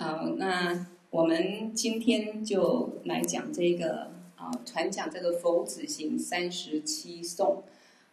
[0.00, 7.62] 好，那我们今天就来讲这个啊，传讲这个佛子行三十七颂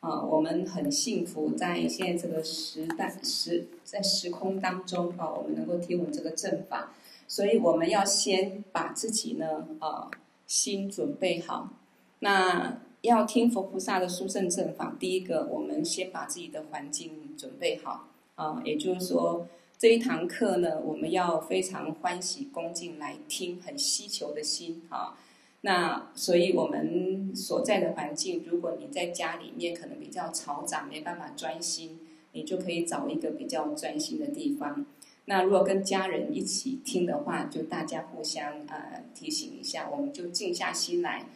[0.02, 0.22] 啊。
[0.22, 6.92] 我们很幸福，在现在这个时代时在时空当中啊，我们能够听闻这个正法，
[7.26, 10.12] 所以我们要先把自己呢啊
[10.46, 11.70] 心准备好。
[12.20, 19.48] 那要听佛菩萨的殊胜正法，第一个我们先把自己的环境准备好啊，也就是说。
[19.78, 25.16] 这一堂课呢，我们要非常欢喜恭敬来听，很希求的心啊。
[25.62, 32.00] 那所以我们所在的环境，如果你在家里面可能比较嘈杂，没办法专心，
[32.32, 34.84] 你就可以找一个比较专心的地方。
[35.26, 41.28] 那如果跟家人一起听的话，就大家互相呃提醒一下，我们就静下心来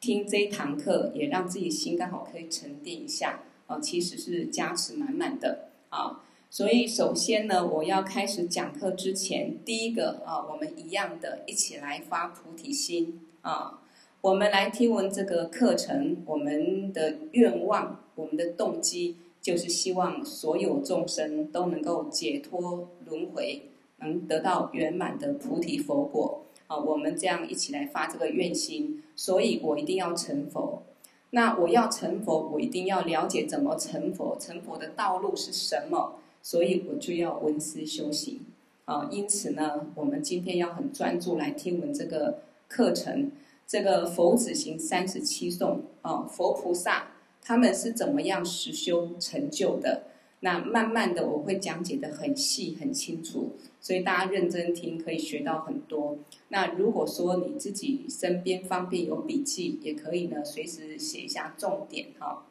[0.00, 3.78] 听这一堂课，也让自己心刚好可以沉淀一下哦。
[3.80, 6.22] 其实是加持满满的啊。
[6.52, 13.80] 所以，首先呢，我要开始讲课之前，第一个啊，我们一样的，一起来发菩提心啊。
[14.20, 23.62] 我们来听闻这个课程，我们的愿望，我们的动机，就是希望所有众生都能够解脱轮回，
[24.00, 26.76] 能得到圆满的菩提佛果啊。
[26.76, 30.82] 我们这样一起来发这个愿心，所以我一定要成佛。
[31.30, 36.16] 那我要成佛，我一定要了解怎么成佛，成佛的道路是什么？
[36.42, 38.40] 所以我就要闻思修行
[38.84, 43.30] 啊，因此呢，我们今天要很专注来听闻这个课程，
[43.66, 50.02] 这个佛子行三十七颂啊，佛菩萨他们是怎么样实修成就的？
[50.44, 56.18] 那慢慢的我会讲解得很细很清楚，所以大家认真听，可以学到很多。
[56.48, 62.44] 那如果说你自己身边方便有笔记，也可以呢，随时写一下重点哈。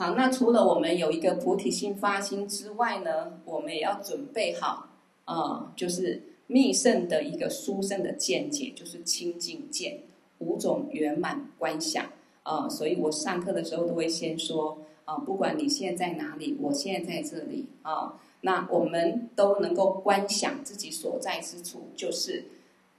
[0.00, 4.88] 好，那除了我们有一个菩提心发心之外呢，我们也要准备好
[5.26, 10.00] 啊、就是密圣的一个殊胜的见解，就是清净见，
[10.38, 12.06] 五种圆满观想
[12.44, 22.46] 啊、所以我上课的时候都会先说啊、不管你现在在哪里，我现在在这里啊、那我们都能够观想自己所在之处就是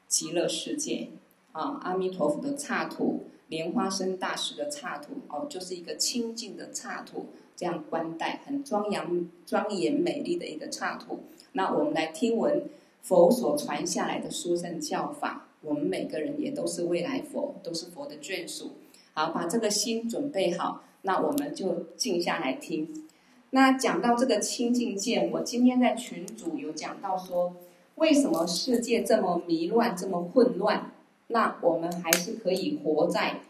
[0.07, 1.07] 极乐世界
[1.51, 3.23] 啊、阿弥陀佛的刹土。
[3.51, 11.19] 莲花生大师的刹土哦，就是一个清净的刹土，这样观待很庄严、庄严美丽的一个刹土。
[11.51, 12.63] 那我们来听闻
[13.01, 18.71] 佛所传下来的书生教法，我们每个人也都是未来佛，都是佛的眷属。
[19.13, 23.09] 好，把这个心准备好，那我们就静下来听。
[23.49, 27.53] 那讲到这个清净见，我今天在群组有讲到说，
[27.95, 30.93] 为什么世界这么迷乱，这么混乱？
[31.31, 33.41] 那我们还是可以活在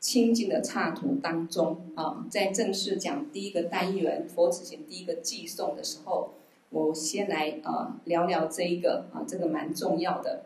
[0.00, 2.24] 清净的刹土当中啊！
[2.30, 6.34] 在正式讲第一个单元佛子行第一个偈颂的时候，
[6.70, 10.44] 我先来啊聊聊这一个啊，这个蛮重要的。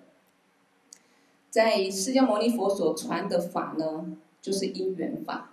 [1.51, 5.51] 在释迦牟尼佛所传的法呢，就是因缘法，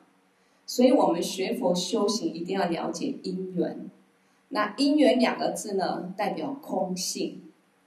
[0.65, 3.89] 所以我们学佛修行一定要了解因缘。
[4.49, 7.41] 那因缘两个字呢，代表空性，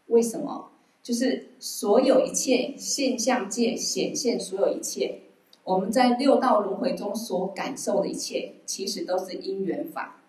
[0.08, 0.71] 为什么？
[1.02, 5.22] 就是所有一切现象界显现，所有一切
[5.64, 10.22] 我们在六道轮回中所感受的一切，其实都是因缘法，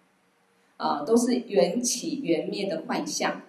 [0.78, 3.44] 啊，都是缘起缘灭的幻象。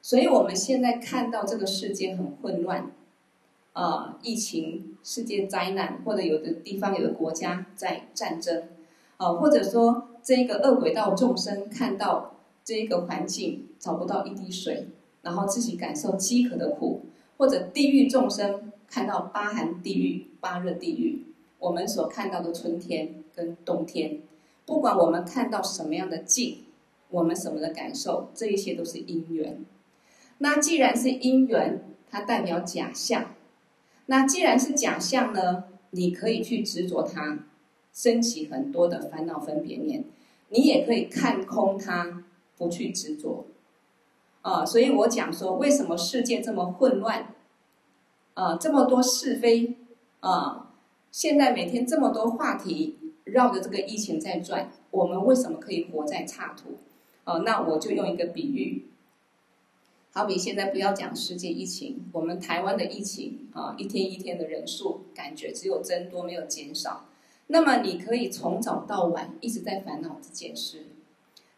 [0.00, 2.92] 所以我们现在看到这个世界很混乱，
[3.72, 8.68] 啊，疫情、世界灾难，或者有的地方有的国家在战争，
[9.16, 14.86] 啊，或者说这个恶鬼道众生看到这个环境找不到一滴水。
[15.22, 17.02] 然后自己感受饥渴的苦，
[17.36, 21.24] 或者地狱众生看到八寒地狱、八热地狱，
[21.58, 24.20] 我们所看到的春天跟冬天，
[24.66, 26.64] 不管我们看到什么样的境，
[27.10, 29.64] 我们什么的感受，这一些都是因缘。
[30.38, 33.34] 那既然是因缘，它代表假象。
[34.06, 37.46] 那既然是假象呢，你可以去执着它，
[37.92, 40.02] 升起很多的烦恼分别念；
[40.48, 42.24] 你也可以看空它，
[42.56, 43.46] 不去执着。
[44.42, 47.34] 啊，所以我讲说，为什么世界这么混乱？
[48.34, 49.76] 啊，这么多是非
[50.20, 50.72] 啊！
[51.10, 56.78] 现在每天这么多话题绕着这个疫情在转，我们为什么可以活在刹土？
[57.24, 58.86] 啊，那我就用一个比喻，
[60.12, 67.04] 好比现在不要讲世界疫情，我们台湾的疫情啊，一天一天的人数感觉只有增多没有减少。
[67.48, 70.86] 那么你可以从早到晚一直在烦恼这件事，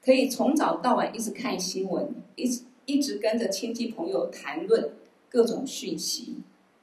[0.05, 2.65] 可以从早到晚一直看新闻，一直。
[2.93, 4.91] 一直跟着亲戚朋友谈论
[5.31, 6.37] 各种讯息，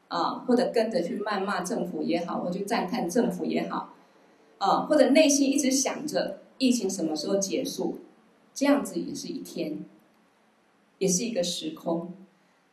[0.08, 3.94] 啊，或者跟着去谩骂政府也好，或者赞叹政府也好，
[4.58, 8.00] 啊，或者内心一直想着疫情什么时候结束，
[8.56, 9.86] 这样子也是一天，
[10.98, 12.12] 也是一个时空。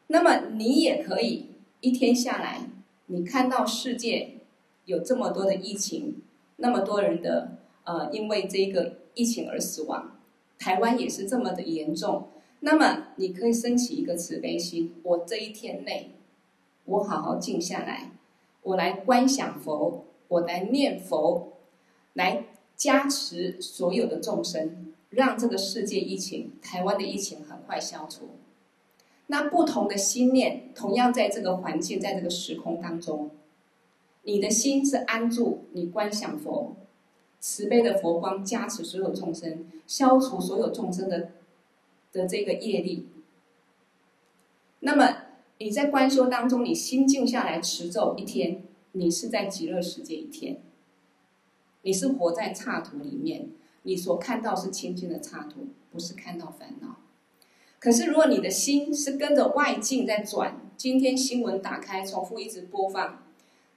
[0.06, 1.50] 那么你也可以
[1.80, 2.70] 一天下来，
[3.06, 4.38] 你看到世界
[4.86, 6.22] 有这么多的疫情，
[6.56, 10.16] 那么多人的呃因为这个疫情而死亡，
[10.58, 12.28] 台湾也是这么的严重。
[12.60, 16.12] 那么你可以升起一个慈悲心，我这一天内，
[16.84, 18.12] 我好好静下来，
[18.62, 21.52] 我来观想佛，我来念佛，
[22.14, 28.30] 来加持所有的众生，让这个世界疫情、台湾的疫情很快消除。
[29.28, 33.30] 那不同的心念，同样在这个环境，在这个时空当中，
[34.22, 36.74] 你的心是安住，你观想佛，
[37.40, 41.30] 慈悲的佛光加持所有众生，消除所有众生的
[42.16, 43.06] 的这个业力。
[44.80, 45.16] 那么
[45.58, 50.58] 你在观修当中，你心静下来持咒一天，你是在极乐世界一天，
[51.82, 53.48] 你是活在刹土里面，
[53.82, 56.96] 你所看到是清净的刹土，不是看到烦恼。
[57.78, 63.22] 可是，如果你的心是跟着外境在转，今天新闻打开，重复一直播放，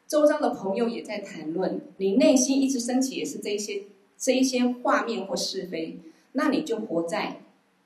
[0.08, 3.84] 周遭的朋友也在谈论，你内心一直升起也是这一些
[4.18, 6.00] 这一些画面或是非，
[6.32, 7.42] 那你就活在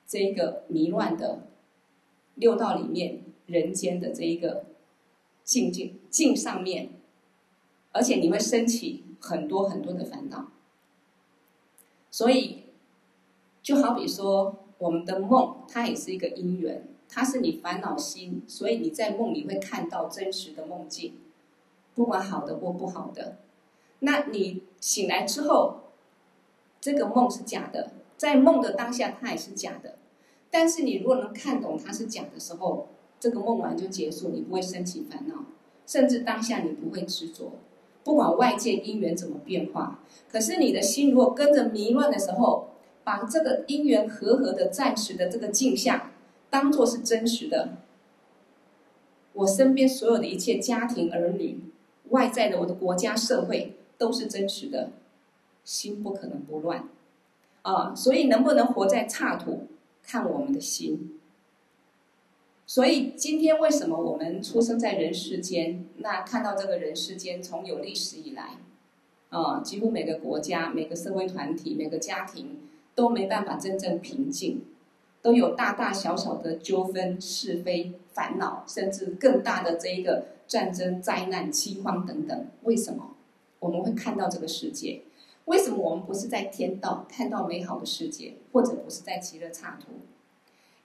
[0.08, 1.48] 这一个迷乱的
[2.36, 4.66] 六道里面，人间的这一个
[5.44, 6.90] 境界境上面，
[7.92, 10.48] 而且你会升起很多很多的烦恼，
[12.12, 12.64] 所以
[13.62, 14.60] 就好比说。
[14.80, 21.14] 我们的梦，它也是一个因缘，它是你烦恼心，所以你在梦里会看到真实的梦境，
[21.96, 23.38] 不管好的或不好的。
[24.00, 25.84] 那你醒来之后，
[26.82, 27.92] 这个梦是假的，
[28.24, 29.96] 在梦的当下它也是假的。
[30.50, 32.88] 但是你如果能看懂它是假的时候，
[33.20, 35.44] 这个梦完就结束，你不会升起烦恼，
[35.86, 37.52] 甚至当下你不会执着，
[38.02, 40.00] 不管外界因缘怎么变化。
[40.32, 42.70] 可是你的心如果跟着迷乱的时候，
[43.04, 46.12] 把这个因缘和合的暂时的这个镜像，
[46.50, 47.72] 当做是真实的。
[49.34, 51.60] 我身边所有的一切家庭儿女，
[52.12, 54.92] 外在的我的国家社会都是真实的，
[55.66, 56.88] 心不可能不乱，
[57.64, 59.68] 啊，所以能不能活在刹土，
[60.02, 61.20] 看我们的心。
[62.66, 65.86] 所以今天为什么我们出生在人世间？
[65.98, 68.52] 那看到这个人世间从有历史以来，
[69.30, 72.60] 啊，几乎每个国家、每个社会团体、每个家庭。
[72.96, 74.62] 都没办法真正平静，
[75.24, 82.46] 都有大大小小的纠纷、是非、烦恼，甚至更大的这一个战争、灾难、饥荒等等。
[82.62, 83.16] 为什么
[83.62, 85.02] 我们会看到这个世界？
[85.46, 89.92] 为什么我们不是在天道看到美好的世界，或者不是在极乐刹土？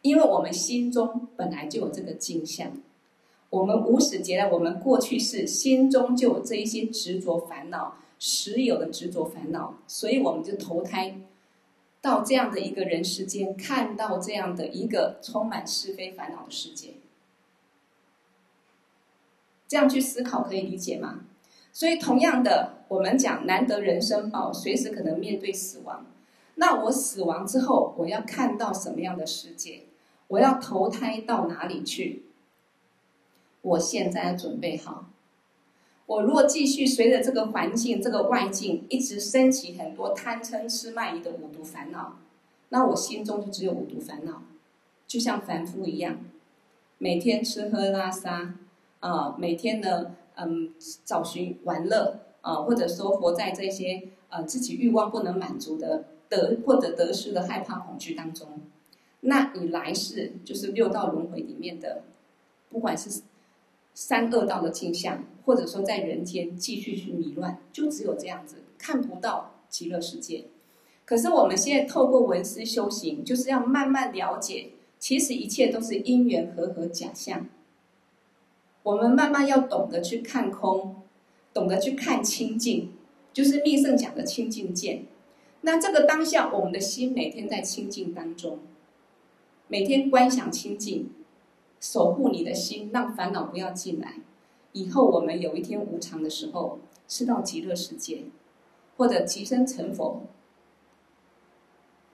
[0.02, 2.72] 因为我们心中本来就有这个镜像，
[3.50, 11.20] 我们无始劫来，我们过去世心中就有这一些执着烦恼，实有的执着烦恼，所以我们就投胎。
[12.00, 16.94] 到这样的一个人世间，看到这样的一个充满是非烦恼的世界，
[19.66, 21.25] 这样去思考可以理解吗？
[21.72, 26.06] 所以，同样的，我们讲难得人生宝，随时可能面对死亡。
[26.56, 29.82] 那我死亡之后，我要看到什么样的世界？
[30.26, 32.24] 我要投胎到哪里去？
[33.62, 35.06] 我现在要准备好。
[36.06, 42.16] 我如果继续随着这个环境、这个外境一直升起很多贪嗔痴慢疑的五毒烦恼，
[42.70, 44.42] 那我心中就只有五毒烦恼，
[45.06, 46.18] 就像凡夫一样，
[46.96, 48.54] 每天吃喝拉撒，
[49.00, 50.73] 啊、每天呢，嗯，
[51.04, 58.61] 找寻玩乐，啊、或者说活在这些呃自己欲望不能满足的得或者得失的害怕恐惧当中，
[59.21, 62.02] 那你来世就是六道轮回里面的，
[62.71, 63.23] 不管是。
[64.00, 70.45] 三恶道的镜像，或者说在人间继续去迷乱，就只有这样子，看不到极乐世界。
[71.04, 74.68] 可是我们现在透过闻思修行，就是要慢慢了解，
[75.00, 77.49] 其实一切都是因缘和合假象。
[78.88, 80.97] 我们慢慢要懂得去看空，
[81.52, 82.90] 懂得去看清净，
[83.35, 85.04] 就是密圣讲的清净见。
[85.61, 88.61] 那这个当下，我们的心每天在清净当中，
[89.66, 91.11] 每天观想清净。
[91.78, 94.14] 守护你的心，让烦恼不要进来。
[94.73, 98.23] 以后我们有一天无常的时候，是到极乐世界，
[98.97, 100.23] 或者极生成佛，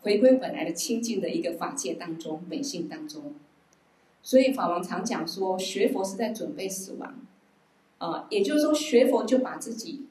[0.02, 3.32] 回归本来的清净的一个法界当中、本性当中。
[4.24, 7.14] 所以法王常讲说，学佛是在准备死亡，
[7.98, 10.06] 啊，也就是说学佛就把自己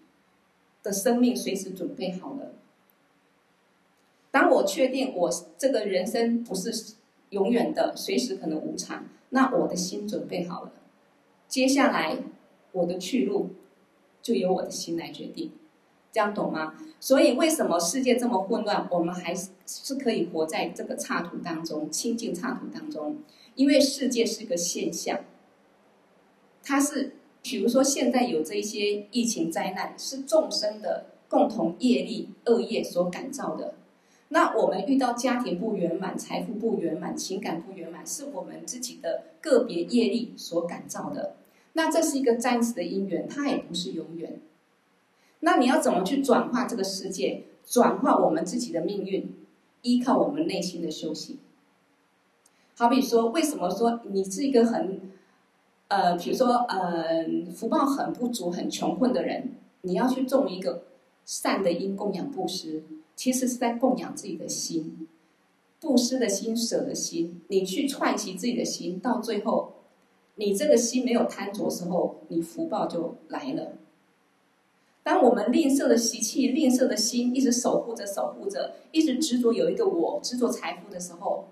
[0.84, 2.53] 的生命随时准备好了。
[4.29, 6.93] 当我确定我这个人生不是
[7.32, 9.05] 永远的，随时可能无常。
[9.29, 10.72] 那我的心准备好了，
[11.48, 12.17] 接下来
[12.72, 13.50] 我的去路
[14.22, 15.51] 就由我的心来决定，
[16.12, 16.75] 这样懂吗？
[17.00, 23.17] 所以为什么世界这么混乱，我们还是是可以活在这个刹土当中，清净刹土当中？
[23.55, 25.19] 因为世界是个现象，
[26.63, 33.75] 它是，比如说现在有这一些疫情灾难，是众生的共同业力恶业所感召的。
[34.29, 41.36] 那我们遇到家庭不圆满、财富不圆满、情感不圆满，是我们自己的个别业力所感召的。
[41.74, 44.39] 那这是一个暂时的因缘，它也不是永远。
[45.41, 49.31] 那你要怎么去转化这个世界，转化我们自己的命运？
[49.83, 51.38] 依靠我们内心的修行。
[52.75, 55.01] 好比说，为什么说你是一个很，
[55.88, 57.25] 呃，比如说，呃，
[57.56, 60.84] 福报很不足、很穷困的人，你要去种一个
[61.25, 62.84] 善的因，供养布施。
[63.15, 65.08] 其实是在供养自己的心，
[65.80, 69.74] 布施的心、舍的心，你去串习自己的心，到最后，
[70.36, 73.74] 你这个心没有贪着时候，你福报就来了。
[75.03, 81.46] 当我们吝啬的习气、吝啬的心一直守护着、守护着，一直执着有一个我、执着财富的时候，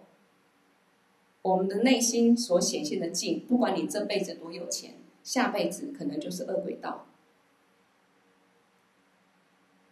[1.41, 7.05] 我们的内心所显现的境，不管你这辈子多有钱，下辈子可能就是恶鬼道。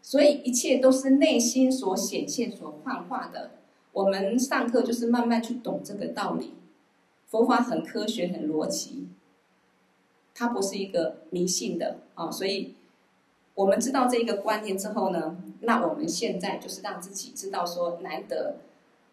[0.02, 3.52] 所以一切都是内心所显现、所幻化的。
[3.94, 6.54] 我们上课就是慢慢去懂这个道理。
[7.28, 9.08] 佛法很科学、很逻辑，
[10.34, 12.32] 它不是一个迷信的啊。
[12.32, 12.76] 所以，
[13.54, 18.56] 我们知道这一个观念之后呢，那我们现在就是让自己知道说，难得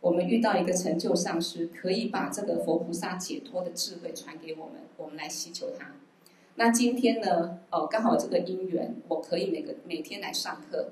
[0.07, 5.97] 我们遇到一个成就上师，可以把这个佛菩萨解脱的智慧传给我们，我们来祈求他。
[6.55, 7.59] 那今天呢？
[7.73, 10.91] 哦，刚好这个因缘，我可以每个每天来上课，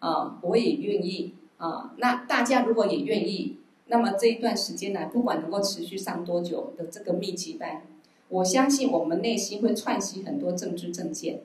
[0.00, 1.94] 啊，我也愿意啊。
[1.98, 7.82] 那大家如果也愿意，那么这一段时间来，不管能够持续上多久的这个密集班，
[8.28, 11.42] 我相信我们内心会串习很多正知正见，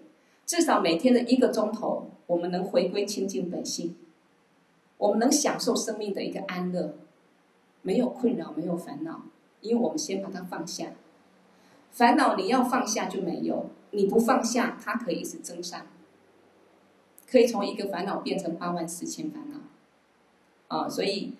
[0.47, 3.95] 至少每天的一个钟头，我们能回归清净本性，
[5.01, 6.93] 我们能享受生命的一个安乐，
[7.81, 9.23] 没有困扰，没有烦恼，
[9.59, 10.91] 因为我们先把它放下。
[11.89, 15.87] 烦恼你要放下就没有，你不放下，它可以是增上，
[17.27, 19.57] 可以从一个烦恼变成八万四千烦恼，
[20.67, 21.33] 啊，所以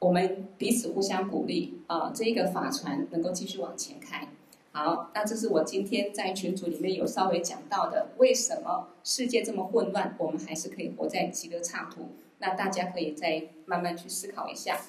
[0.00, 4.26] 我们彼此互相鼓励啊，这一个法船能够继续往前开。
[4.72, 12.10] 好，那这是我今天在群组里面有稍微讲到的，为什么世界这么混乱，我们还是可以活在极乐刹土？
[12.38, 14.80] 那大家可以再慢慢去思考一下。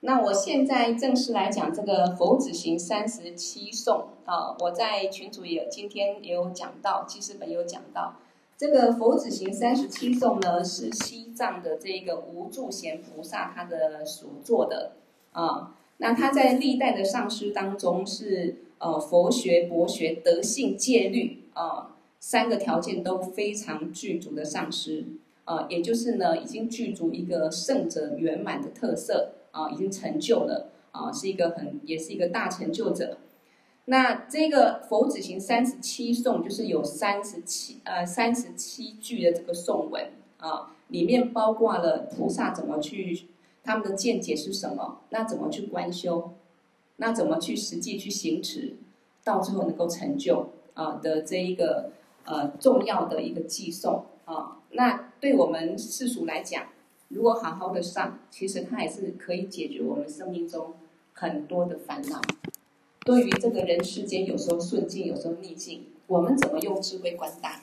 [0.00, 8.16] 那我现在正式来讲这个佛子行三十七颂啊，我在群组也今天也有讲到，记事本有讲到，
[8.58, 14.92] 这个佛子行三十七颂呢是西藏的这个无住贤菩萨他的所做的
[15.32, 25.04] 啊，那他在历代的上师当中是呃佛学、博学、德性、戒律啊三个条件都非常具足的上师
[25.44, 29.32] 啊，也就是呢已经具足一个圣者圆满的特色。
[29.54, 33.18] 啊，已经成就了啊，是一个很，也是一个大成就者。
[33.84, 43.28] 那这个佛子行三十七颂，就是有三十七呃三十七句的这个颂文啊，里面包括了菩萨怎么去，
[43.64, 46.30] 他们的见解是什么，那怎么去观修，
[46.96, 48.76] 那怎么去实际去行持，
[49.24, 51.90] 到最后能够成就啊的这一个
[52.24, 54.60] 呃重要的一个寄送啊。
[54.70, 56.66] 那对我们世俗来讲。
[57.08, 60.72] 如果好好的上，其实它也是可以解决我们生命中
[61.12, 62.20] 很多的烦恼。
[63.04, 67.62] 对于这个人世间，有时候顺境，有时候逆境，我们怎么用智慧观待？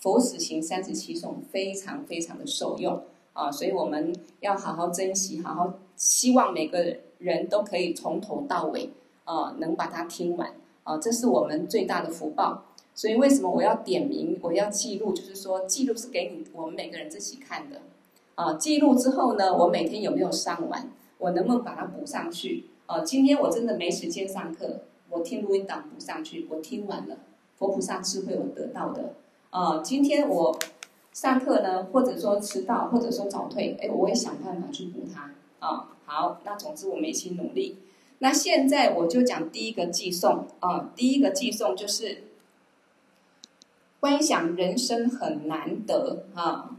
[0.00, 3.00] 佛子行三十七颂非常非常的受用
[3.34, 3.52] 啊！
[3.52, 8.90] 所以我们要好好珍惜，好好希望每个人都可以从头到尾
[9.24, 10.96] 啊，能把它听完啊！
[10.96, 12.64] 这是我们最大的福报。
[12.94, 15.12] 所以为什么我要点名，我要记录？
[15.12, 17.82] 就是说，记录是给你我们每个人自己看的。
[18.36, 20.88] 啊，记录之后呢，我每天有没有上完？
[21.18, 22.66] 我能不能把它补上去？
[22.86, 26.46] 啊，今天我真的没时间上课，我听录音档补上去。
[26.48, 27.16] 我听完了，
[27.56, 29.14] 佛菩萨智慧我得到的。
[29.50, 30.56] 啊，今天我
[31.14, 35.30] 上课呢，或者说迟到，或者说早退，哎，我会想办法去补它。
[35.64, 37.78] 啊，好，那总之我们一起努力。
[38.18, 42.24] 那现在我就讲第一个寄送啊，第一个寄送就是
[44.00, 46.76] 观想人生很难得啊。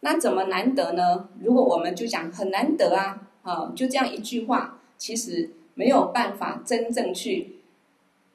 [0.00, 1.30] 那怎么难得呢？
[1.40, 7.56] 如果我们就讲很难得啊，啊，就这样一句话，其实没有办法真正去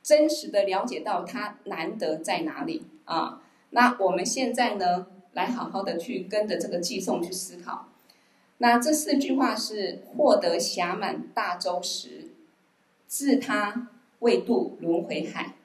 [0.01, 3.40] 真实的了解到它难得在哪里啊。
[3.71, 7.87] 那我们现在呢，来好好的去跟着这个偈颂去思考。
[8.59, 12.29] 那这四句话是：获得暇满大周时，
[13.07, 15.55] 自他未渡轮回海；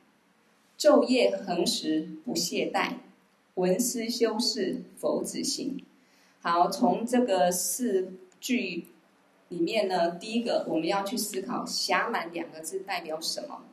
[0.78, 2.94] 昼夜恒时不懈怠，
[3.54, 5.84] 闻思修饰佛子行。
[6.40, 8.86] 好，从这个四句
[9.48, 13.64] 里面呢，第一个我们要去思考“暇满”两个字代表什么？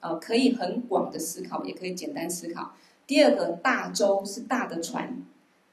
[0.00, 2.74] 呃，可以很广的思考，也可以简单思考。
[3.06, 5.22] 第二个“大舟”是大的船，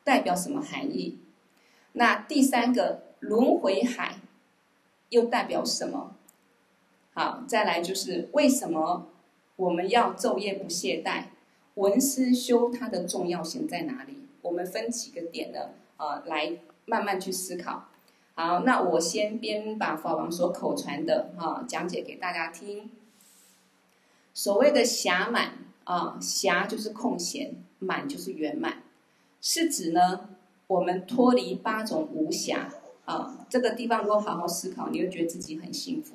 [0.04, 1.20] 代表什么含义？
[1.94, 4.16] 那第三个“轮回海”
[5.10, 6.16] 又代表什么？
[7.14, 9.08] 好，再来就是为什么
[9.56, 11.26] 我们要昼夜不懈怠？
[11.76, 14.18] 文思修它的重要性在哪里？
[14.42, 15.70] 我们分几个点呢？
[15.98, 17.88] 呃，来慢慢去思考。
[18.34, 22.90] 好，那我先边把法王所口传的哈讲解给大家听。
[24.34, 25.54] 所谓的暇满
[25.92, 28.84] 啊，暇就是空闲，满就是圆满，
[29.42, 30.30] 是指呢
[30.68, 32.60] 我们脱离八种无暇
[33.04, 33.46] 啊。
[33.50, 36.14] 这个地方如果好好思考，你会觉得自己很幸福。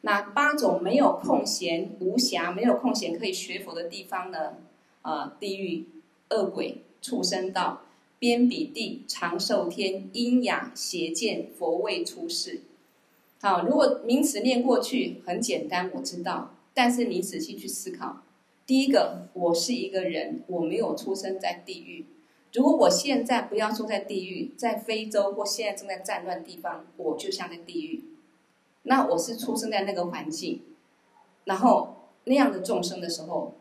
[0.00, 4.54] 那八种没有空闲、无暇、没有空闲可以学佛的地方呢？
[5.02, 5.84] 啊，地狱、
[6.30, 7.82] 恶鬼、畜生道。
[8.18, 12.60] 边彼地、长寿天、阴雅、邪见、佛位出世。
[13.42, 16.54] 好，如果名词念过去很简单，我知道。
[16.72, 18.22] 但是你仔细去思考，
[18.72, 22.06] 第一个，我是一个人，我没有出生在地狱。
[22.54, 28.02] 如果我现在不要说在地狱，在非洲或现在正在战乱地方，我就像在地狱。
[28.84, 30.62] 那我是出生在那个环境，
[31.44, 33.52] 然后那样的众生的时候，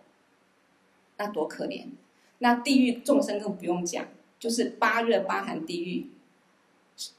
[1.17, 1.87] 那多可怜。
[2.37, 4.07] 那地狱众生更不用讲。
[4.39, 6.07] 就是八热八寒地狱，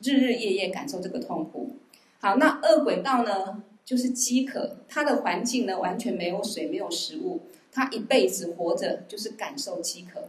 [0.03, 1.77] 日日夜夜感受这个痛苦。
[2.21, 3.63] 好，那恶鬼道呢？
[3.85, 10.29] 就是饥渴，它的环境呢完全没有水，没有食物，它一辈子活着就是感受饥渴，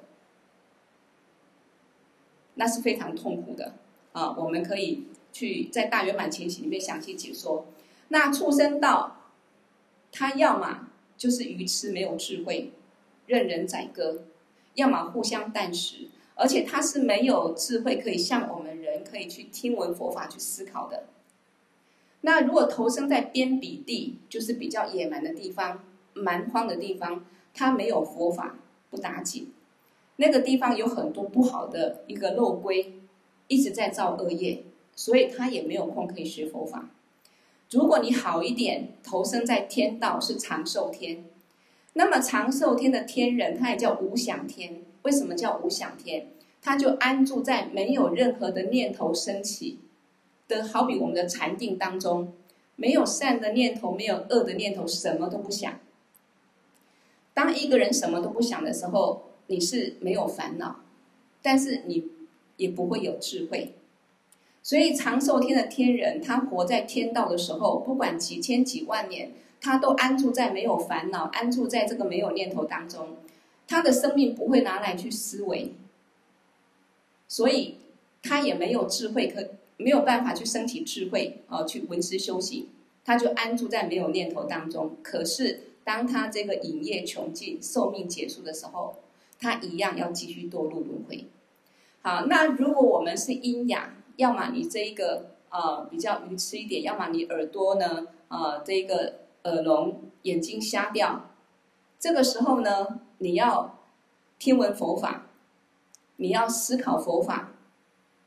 [2.56, 3.74] 那是非常痛苦的
[4.12, 4.36] 啊！
[4.38, 7.68] 我们可以去在大圆满前行里面详细解说。
[8.10, 9.32] 那畜生道，
[10.12, 12.72] 它要么就是愚痴没有智慧，
[13.28, 14.24] 任人宰割；
[14.76, 16.10] 要么互相啖食。
[16.36, 21.04] 而且他是没有智慧，可以像我们人可以去听闻佛法去思考的。
[22.26, 25.84] 那如果投生在边鄙地，就是比较野蛮的地方、
[26.14, 28.58] 蛮荒的地方，他没有佛法
[28.90, 29.52] 不打紧。
[30.16, 32.94] 那个地方有很多不好的一个漏龟，
[33.48, 34.64] 一直在造恶业，
[34.96, 36.90] 所以他也没有空可以学佛法。
[37.72, 41.26] 如果你好一点，投生在天道是长寿天，
[41.94, 44.82] 那么长寿天的天人，他也叫无想天。
[45.02, 46.28] 为什么叫无想天？
[46.62, 49.80] 他就安住在没有任何的念头升起
[50.48, 52.34] 的，好比我们的禅定当中，
[52.76, 55.80] 没有善的念头，没有恶的念头，什么都不想。
[57.34, 60.82] 当一个人什么都不想的时候，你是没有烦恼，
[61.42, 62.10] 但是你
[62.58, 63.74] 也不会有智慧。
[64.62, 73.18] 所以长寿天的天人，他活在天道的时候，不管几千几万年，他都安住在没有烦恼，安住在这个没有念头当中。
[73.68, 75.74] 他的生命不会拿来去思维，
[77.28, 77.78] 所以
[78.22, 82.68] 他也没有智慧，可没有办法去升起智慧啊，去闻思修行，
[83.04, 84.98] 他就安住在没有念头当中。
[85.02, 88.96] 可是当他这个瘾业穷尽、寿命结束的时候，
[89.40, 91.28] 他一样要继续堕入轮回。
[92.02, 101.30] 好，那如果我们是阴阳，要么你这一个呃比较愚痴一点，要么你耳朵呢呃这个耳聋、眼睛瞎掉，
[102.00, 103.00] 这个时候呢？
[103.20, 103.80] 你要
[104.38, 105.28] 听闻佛法，
[106.18, 107.54] 你要思考佛法，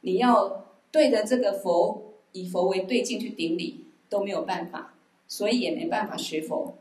[0.00, 0.64] 你要
[0.96, 4.94] 对着这个佛以佛为对境去顶礼，都没有办法，
[5.28, 6.74] 所以也没办法学佛。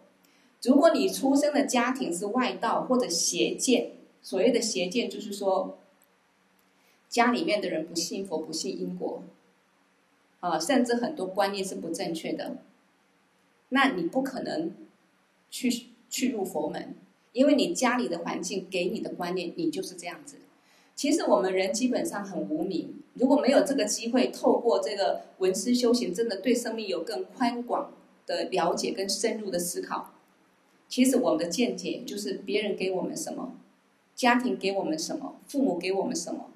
[0.63, 5.77] 如果你出生的家庭是外道或者邪见，所谓的邪见就是说，
[7.09, 9.21] 家里面的人不信佛、不信因果，
[10.39, 12.59] 啊，甚至很多观念是不正确的，
[13.67, 14.71] 那你不可能
[15.51, 16.95] 去去入佛门。
[17.33, 20.37] 因为你家里的环境给你的观念，你就是这样子。
[20.95, 27.91] 其实我们人基本上很无明，如果没有这个机会，透过这个文思修行，真的对生命有更宽广
[28.25, 30.13] 的了解跟深入的思考。
[30.87, 33.55] 其实我们的见解就是别人给我们什么，
[34.15, 36.49] 家庭给我们什么，父母给我们什么，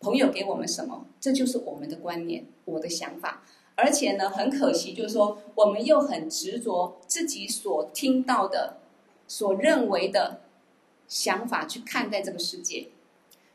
[0.00, 3.42] 朋友给我们什么，这就是我们的观念，我的想法。
[3.74, 8.78] 而且呢，很可惜，就是说我们又很执着自己所听到的。
[9.28, 10.42] 所认为的
[11.08, 12.88] 想法去看待这个世界，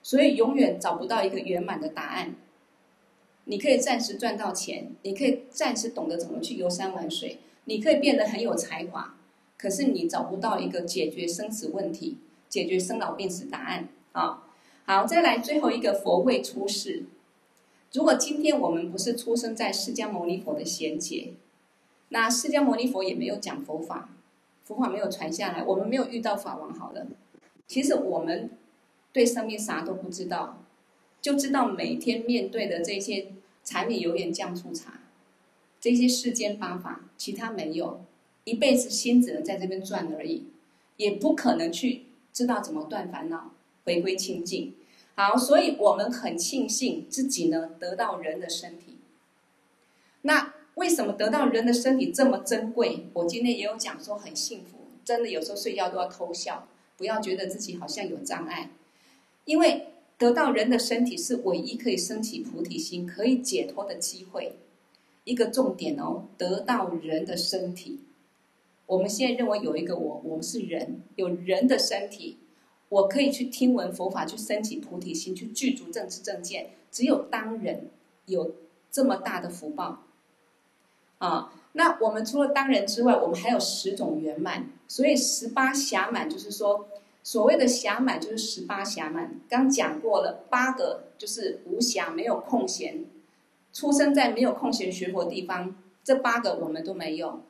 [0.07, 2.33] 所以永远找不到一个圆满的答案。
[3.43, 9.15] 你可以暂时赚到钱，你可以暂时懂得怎么去游山玩水，你可以变得很有才华，
[9.57, 12.15] 可是你找不到一个解决生死问题、
[12.47, 14.45] 解决生老病死答案啊！
[14.85, 17.03] 好，再来最后一个佛位出世。
[17.91, 21.33] 如果今天我们不是出生在释迦牟尼佛的贤劫，
[22.07, 24.07] 那释迦牟尼佛也没有讲佛法。
[24.63, 26.73] 佛法没有传下来，我们没有遇到法王。
[26.73, 27.05] 好了，
[27.67, 28.49] 其实我们
[29.17, 30.63] 对生命啥都不知道，
[31.23, 33.30] 就知道每天面对的这些
[33.63, 34.99] 柴米油盐酱醋茶，
[35.82, 38.06] 这些世间八法，其他没有，
[38.43, 40.43] 一辈子心只能在这边转而已，
[40.97, 43.53] 也不可能去知道怎么断烦恼，
[43.86, 44.75] 回归清净。
[45.15, 48.97] 好，所以我们很庆幸自己呢得到人的身体。
[50.21, 53.08] 那为什么得到人的身体这么珍贵？
[53.13, 58.69] 我今天也有讲说很幸福，真的有时候睡觉都要偷笑，不要觉得自己好像有障碍，
[59.47, 64.57] 因为得到人的身体是唯一可以升起菩提心、可以解脱的机会。
[65.23, 68.01] 一个重点哦，得到人的身体。
[68.86, 72.38] 我们现在认为有一个我，我们是人，有人的身体。
[72.89, 76.71] 我可以去听闻佛法，去升起菩提心，去具足正知正见。
[76.91, 77.89] 只有当人
[78.25, 78.55] 有
[78.91, 80.03] 这么大的福报
[81.19, 81.53] 啊！
[81.73, 84.69] 那我们除了当人之外，我们还有十种圆满。
[84.89, 86.88] 所以十八暇满就是说，
[87.27, 89.37] 所谓的暇满就是十八暇满。
[89.49, 93.03] 刚讲过了，八个就是无暇，没有空闲，
[93.73, 95.75] 出生在没有空闲学佛地方。
[96.05, 97.41] 这八个我们都没有。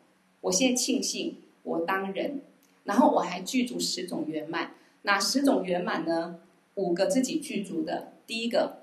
[0.42, 2.42] 我现在庆幸我当人，
[2.86, 4.72] 然后我还具足十种圆满。
[5.04, 6.40] 哪十种圆满呢？
[6.74, 8.14] 五个自己具足的。
[8.26, 8.80] 第一个，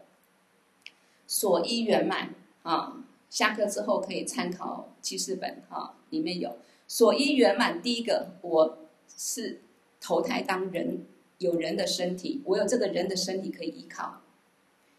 [1.27, 7.83] 所依圆满啊，下课之后可以参考记事本啊，里面有所依圆满。
[7.83, 8.79] 第一个，我
[9.09, 9.59] 是
[10.07, 11.07] 投胎当人，
[11.39, 14.21] 有人的身体，我有这个人的身体可以依靠。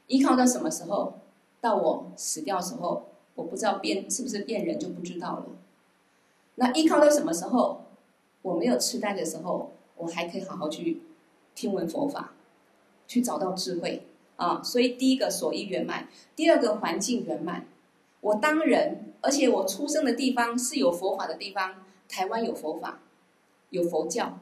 [0.07, 1.19] 依靠到什么时候？
[1.61, 5.45] 到我死掉时候，我不知道变是不是变人就不知道了。
[6.55, 7.85] 那依靠到什么时候？
[8.41, 11.03] 我没有痴呆的时候，我还可以好好去。
[11.53, 12.33] 听闻佛法，
[13.07, 14.61] 去找到智慧啊！
[14.63, 17.67] 所以第一个所依圆满，第二个环境圆满。
[18.21, 22.99] 我当人，而且我出生的地方是有佛法的地方，台湾有佛法，
[23.69, 24.39] 有佛教，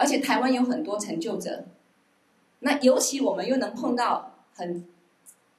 [0.00, 1.66] 而且台湾有很多成就者。
[2.60, 4.86] 那尤其我们又能碰到很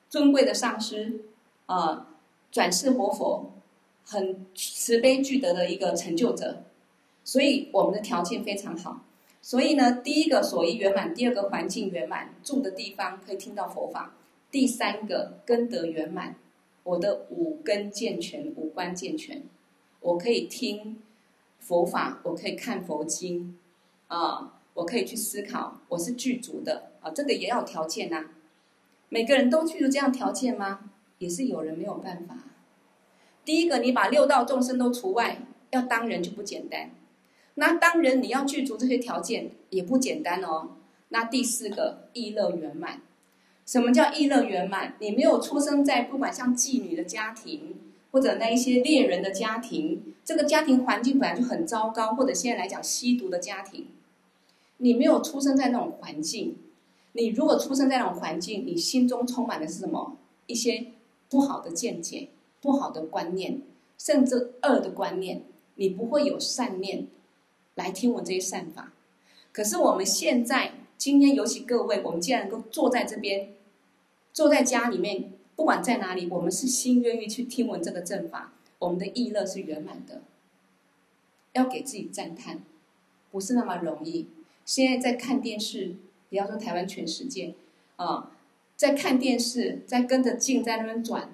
[0.10, 1.22] 尊贵的上师
[1.68, 2.08] 啊，
[2.52, 3.52] 转世活佛，
[4.04, 6.64] 很慈悲具德的一个成就者，
[7.24, 9.06] 所以我们的条件非常好。
[9.44, 14.14] 所以呢，第一个所依圆满，第二个环境圆满，住的地方可以听到佛法；
[14.50, 16.36] 第三个根德圆满，
[16.84, 19.44] 我的五根健全，五官健全，
[20.00, 21.00] 我可以听
[21.60, 23.58] 佛法，我可以看佛经，
[24.12, 28.26] 啊，我可以去思考，我是具足的啊，这个也要条件呐、啊。
[29.08, 30.92] 每个人都具足这样条件吗？
[31.20, 32.36] 也是有人没有办法。
[33.46, 35.38] 第一个，你把六道众生都除外，
[35.70, 36.92] 要当人就不简单。
[37.56, 40.72] 那当然，你要具足这些条件也不简单哦。
[41.08, 43.00] 那第四个，意乐圆满。
[43.66, 44.96] 什么叫意乐圆满？
[45.00, 47.76] 你没有出生在不管像妓女的家庭，
[48.12, 53.88] 或者那一些猎人的家庭，这个家庭环境本来就很糟糕，或者现在来讲吸毒的家庭，
[54.82, 56.58] 你没有出生在那种环境。
[57.14, 60.18] 你如果出生在那种环境，你心中充满的是什么？
[60.48, 60.88] 一些
[61.30, 62.30] 不好的见解、
[62.62, 63.62] 不好的观念，
[63.98, 65.44] 甚至恶的观念，
[65.76, 67.08] 你不会有善念。
[67.76, 68.92] 来听闻这些善法，
[69.54, 73.54] 可是我们现在今天，尤其各位，我们既然能够坐在这边，
[74.34, 80.22] 坐在家里面，不管在哪里，我们是心愿意去听闻这个正法，我们的意乐是圆满的，
[81.54, 82.62] 要给自己赞叹，
[83.32, 84.28] 不是那么容易。
[84.66, 85.96] 现在在看电视，
[86.30, 87.56] 不要说台湾，全世界
[87.96, 88.32] 啊，
[88.76, 91.30] 在看电视，在跟着镜在那边转，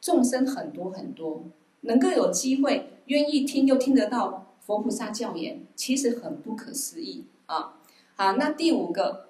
[0.00, 1.44] 众生很多很多，
[1.82, 4.44] 能够有机会愿意听又听得到。
[4.60, 7.80] 佛菩萨教言其实很不可思议啊！
[8.16, 9.28] 好，那第五个，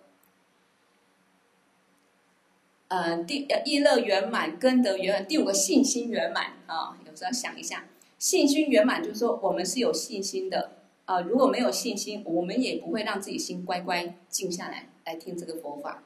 [2.89, 5.29] 呃，第意乐圆满，根德圆满。
[5.29, 6.99] 第五个信心圆满啊！
[7.07, 7.85] 有时候想一下，
[8.19, 10.78] 信心圆满就是说我们是有信心的
[11.09, 11.23] 啊。
[11.23, 16.03] 如果没有信心，我们也不会让自己心乖乖静下来来听这个佛法。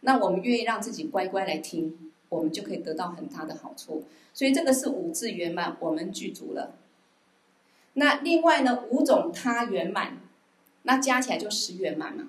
[0.00, 4.04] 那我们愿意让自己乖乖来听，我们就可以得到很大的好处。
[4.34, 6.74] 所以这个是五智圆满，我们具足了。
[7.94, 10.18] 那另外呢，五种他圆满，
[10.82, 12.28] 那加起来就十圆满嘛。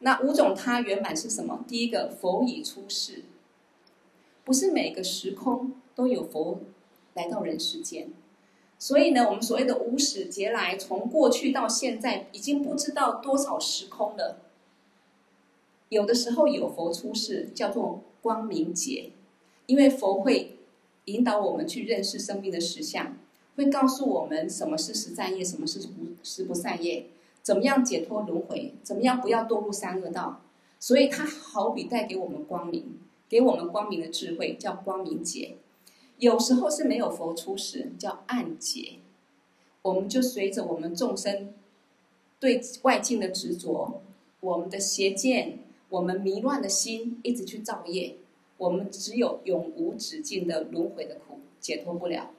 [0.00, 1.64] 那五种他圆满是什么？
[1.68, 3.24] 第一个，佛已出世，
[4.44, 6.60] 不是每个时空都有佛
[7.14, 8.10] 来到人世间，
[8.82, 14.38] 所以呢，我们所谓的无始劫来，从过去到现在，已经不知道多少时空了。
[15.88, 19.10] 有的时候有佛出世，叫做光明劫，
[19.66, 20.56] 因为佛会
[21.04, 23.16] 引导我们去认识生命的实相。
[23.54, 27.06] 会告诉我们什么是十善业，什么是不十不善业，
[27.40, 30.40] 怎么样解脱轮回，怎么样不要堕入三恶道。
[30.80, 35.54] 所以它好比带给我们光明，给我们光明的智慧，叫光明劫。
[36.22, 39.00] 有时候是没有佛出世，叫暗劫。
[39.82, 41.52] 我们就随着我们众生
[42.38, 44.00] 对外境的执着，
[44.38, 45.58] 我们的邪见，
[45.88, 48.18] 我们迷乱的心，一直去造业。
[48.56, 52.30] 我们只有永无止境的轮回的苦，解脱不了。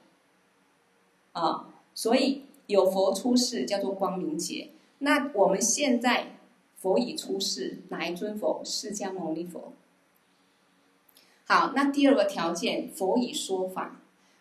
[1.32, 4.70] 啊，所以有佛出世叫做光明劫。
[5.00, 6.38] 那我们现在
[6.78, 8.62] 佛已出世，哪一尊佛？
[8.64, 9.74] 释迦牟尼佛。
[11.46, 14.00] 好，那第二个条件，佛以说法。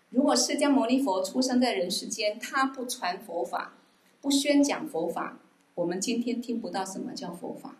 [0.09, 3.73] 如果释迦牟尼佛出生在人世间，他不传佛法，
[4.21, 5.39] 不宣讲佛法，
[5.75, 7.75] 我们今天听不到什么叫佛法，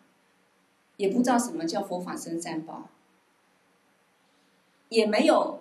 [0.97, 2.89] 也不知道什么叫佛法僧三宝，
[4.89, 5.59] 也没有。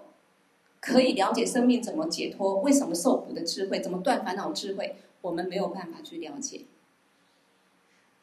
[0.85, 6.63] 可以了解生命怎么解脱，为什么受苦的智慧，怎么断烦恼智慧，我们没有办法去了解。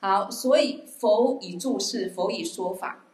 [0.02, 3.06] 好，所以佛以住世，佛以说法。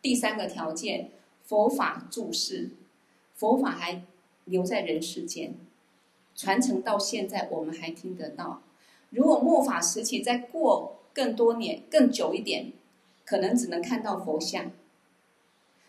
[0.00, 1.10] 第三个条件，
[1.50, 2.70] 佛法注释，
[3.34, 4.04] 佛法还
[4.44, 5.54] 留在人世间，
[6.36, 8.62] 传承到现在，我们还听得到。
[9.10, 12.70] 如果末法时期再过更多年、更久一点，
[13.24, 14.70] 可能只能看到佛像。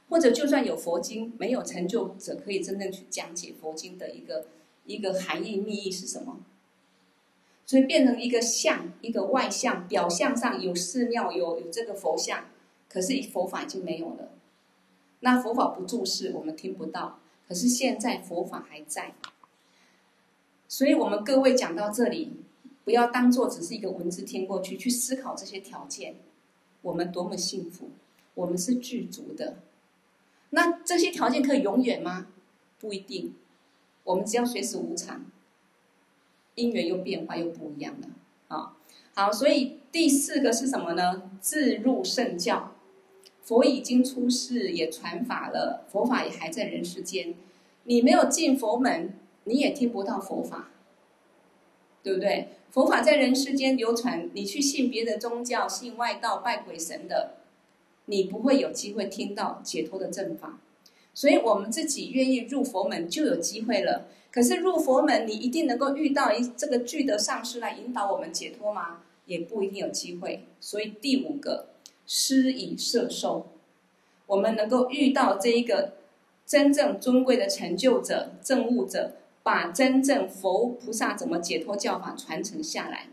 [0.10, 4.48] 或者就算有佛经，没有成就者可以真正去讲解佛经的一个
[4.88, 6.40] 一个含义密意是什么？
[7.68, 12.46] 所以变成一个像，一个外相，表象上有寺庙，有有这个佛像，
[12.90, 14.32] 可是佛法已经没有了。
[15.22, 17.20] 那佛法不住世，我们听不到。
[17.48, 19.16] 可是现在佛法还在，
[20.68, 22.34] 所以我们各位讲到这里，
[22.86, 26.16] 不要当做只是一个文字听过去，去思考这些条件，
[26.82, 27.90] 我们多么幸福，
[28.36, 29.58] 我们是具足的。
[30.52, 32.28] 那这些条件可以永远吗？
[32.80, 33.34] 不一定。
[34.04, 35.26] 我们只要随时无常，
[36.56, 38.08] 因缘又变化又不一样了。
[38.48, 38.76] 啊，
[39.14, 41.30] 好，所以第四个是什么呢？
[41.40, 42.76] 自入圣教，
[43.44, 47.34] 佛已经出世，也传法了，佛法也还在人世间。
[47.84, 49.14] 你没有进佛门，
[49.46, 50.70] 你也听不到佛法，
[52.04, 52.50] 对不对？
[52.70, 57.38] 佛法在人世间流传，你去信别的宗教，信外道，拜鬼神的。
[58.06, 60.60] 你不会有机会听到解脱的正法，
[61.14, 64.08] 所以我们自己愿意入佛门就有机会了。
[64.32, 69.02] 可是入佛门，你一定能够遇到一这个具德上师来引导我们解脱吗？
[69.26, 70.46] 也不一定有机会。
[70.60, 71.68] 所以第五个，
[72.14, 73.48] 施以摄受，
[74.26, 75.94] 我们能够遇到这一个
[76.46, 83.08] 真正尊贵的成就者、证悟者，把真正佛菩萨怎么解脱教法传承下来，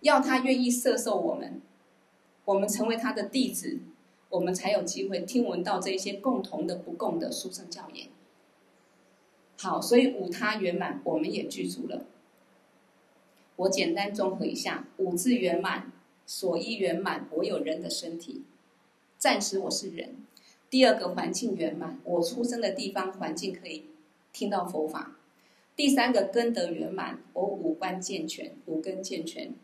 [0.00, 1.62] 要他愿意摄受我们，
[2.46, 3.78] 我们成为他的弟子。
[4.28, 8.08] 我们才有机会听闻到这些共同的不共的殊胜教言。
[9.56, 12.02] 好，所以五他圆满，我们也具足了。
[13.54, 15.92] 我简单综合一下：五字圆满，
[16.26, 18.42] 所依圆满，我有人的身体，
[19.16, 20.16] 暂时我是人。
[20.68, 23.84] 第二个环境圆满，我出生的地方环境可以
[24.32, 25.16] 听到佛法。
[25.76, 29.54] 第三个根德圆满，我五官健全，五根健全。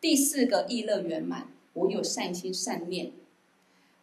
[0.00, 3.12] 第四个意乐圆满，我有善心善念。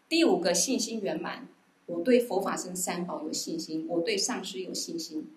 [0.09, 1.47] 第五个信心圆满，
[1.85, 5.27] 我对佛法僧三宝有信心，我对上师有信心。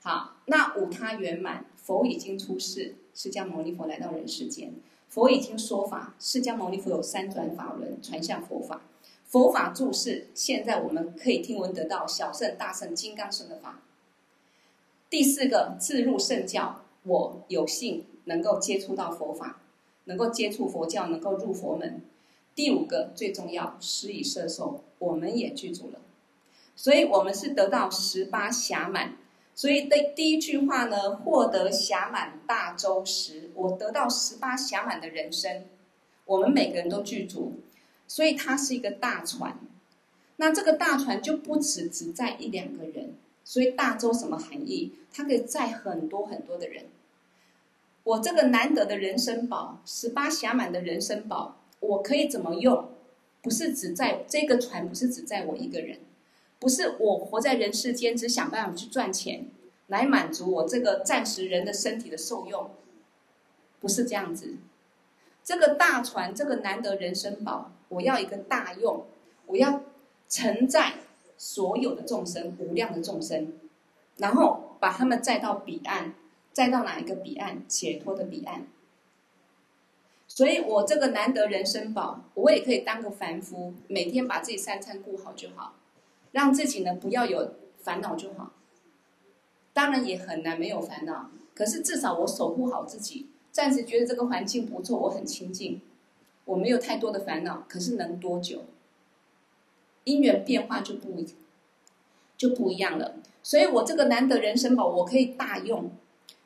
[0.00, 4.72] 好，那五他圆满，佛已经出世，释迦牟尼佛来到人世间，
[5.08, 8.82] 佛已经说法，释迦牟尼佛有三转法轮传向佛法，
[9.24, 13.80] 佛法住世，现在我们可以听闻得到小圣、大圣、金刚乘的法。
[15.08, 19.60] 第四个自入圣教，我有幸能够接触到佛法，
[20.04, 22.02] 能够接触佛教，能够入佛门。
[22.54, 26.00] 第五个最重要，施以摄受，我们也具足了，
[26.76, 29.16] 所以我们是得到十八暇满。
[29.58, 35.64] 所以的第一句话呢，获得暇满大洲时，我得到十八暇满的人生，
[36.26, 37.54] 我们每个人都具足，
[38.06, 39.58] 所以它是一个大船。
[40.36, 44.92] 那这个大船就不止只载一两个人，所以大洲什么含义？
[45.12, 46.84] 它可以载很多很多的人。
[48.04, 51.56] 我这个难得的人生宝，十八暇满的人生宝。
[51.80, 52.90] 我可以怎么用？
[53.42, 55.98] 不是只在这个船，不是只载我一个人，
[56.58, 59.46] 不是我活在人世间只想办法去赚钱
[59.86, 62.70] 来满足我这个暂时人的身体的受用，
[63.80, 64.56] 不是这样子。
[65.44, 69.06] 这个大船，这个难得人生宝，我要一个大用，
[69.46, 69.82] 我要
[70.28, 70.94] 承载
[71.38, 73.54] 所有的众生，无量的众生，
[74.16, 76.12] 然后把他们载到彼岸，
[76.52, 77.66] 载到哪一个彼岸？
[77.66, 78.66] 解脱的彼岸。
[80.26, 85.76] 所以我这个难得人生宝，我也可以当个凡夫，每天把自己三餐顾好就好，
[86.38, 88.52] 让自己呢不要有烦恼就好。
[89.72, 95.80] 当然也很难没有烦恼，可是至少我守护好自己，暂时觉得这个环境不错，我很清净，
[96.44, 97.64] 我没有太多的烦恼。
[97.68, 98.66] 可是能多久？
[100.04, 101.24] 因缘变化就不
[102.36, 103.16] 就不一样了。
[103.42, 105.90] 所以我这个难得人生宝，我可以大用，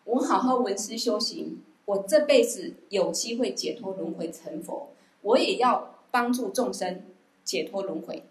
[0.04, 1.62] 我好好闻思修行。
[1.84, 4.88] 我这辈子有机会解脱轮回成佛，
[5.20, 7.02] 我也要帮助众生
[7.44, 8.24] 解脱轮回，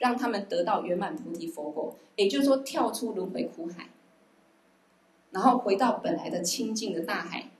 [0.00, 1.94] 让他们得到圆满菩提佛果。
[2.16, 3.90] 也就是说，跳出轮回苦海。
[5.30, 7.50] 然后回到本来的清净的大海。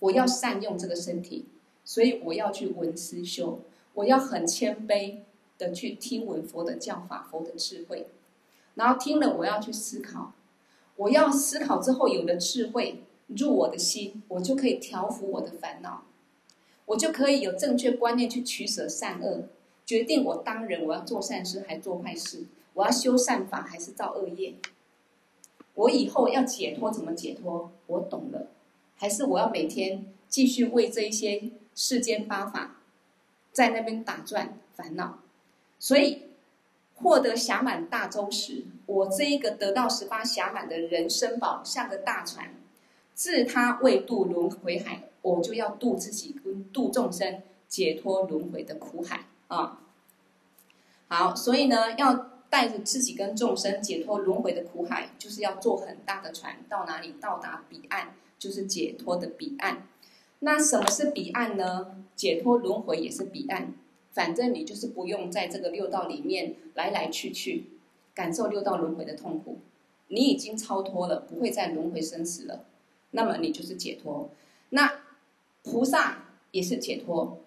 [0.00, 1.46] 我要善用这个身体，
[1.82, 3.60] 所以我要去闻思修，
[3.94, 5.20] 我要很谦卑
[5.56, 8.08] 的去听闻佛的教法、佛的智慧，
[8.74, 10.32] 然后听了我要去思考，
[10.96, 16.04] 我要思考之后有了智慧入我的心，我就可以调伏我的烦恼，
[16.84, 19.48] 我就可以有正确观念去取舍善恶，
[19.86, 24.54] 决定我当人我要做善事还做坏事，我要修善法还是造恶业，
[25.74, 27.70] 我以后要解脱怎么解脱？
[27.86, 28.48] 我懂了。
[28.96, 32.76] 还是我要每天继续为这一些世间八法
[33.52, 35.18] 在那边打转烦恼，
[35.78, 36.22] 所以
[36.94, 42.54] 获得暇满大舟时，我这一个得到十八暇满的人生宝像个大船，
[43.14, 49.80] 自他为渡轮回海，我就要渡自己跟渡众生解脱轮回的苦海啊！
[51.08, 58.14] 好，所以呢，要带着自己跟众生解脱轮回的苦海，就是要坐很大的船，到哪里到达彼岸。
[58.36, 59.86] 就是解脱的彼岸，
[60.40, 62.04] 那什么是彼岸呢？
[62.14, 63.72] 解脱轮回也是彼岸，
[64.12, 67.70] 反正你就是不用在这个六道里面来来去去，
[68.12, 69.60] 感受六道轮回的痛苦，
[70.08, 72.66] 你已经超脱了，不会再轮回生死了，
[73.12, 74.28] 那么你就是解脱。
[74.70, 74.92] 那
[75.62, 77.38] 菩萨也是解脱，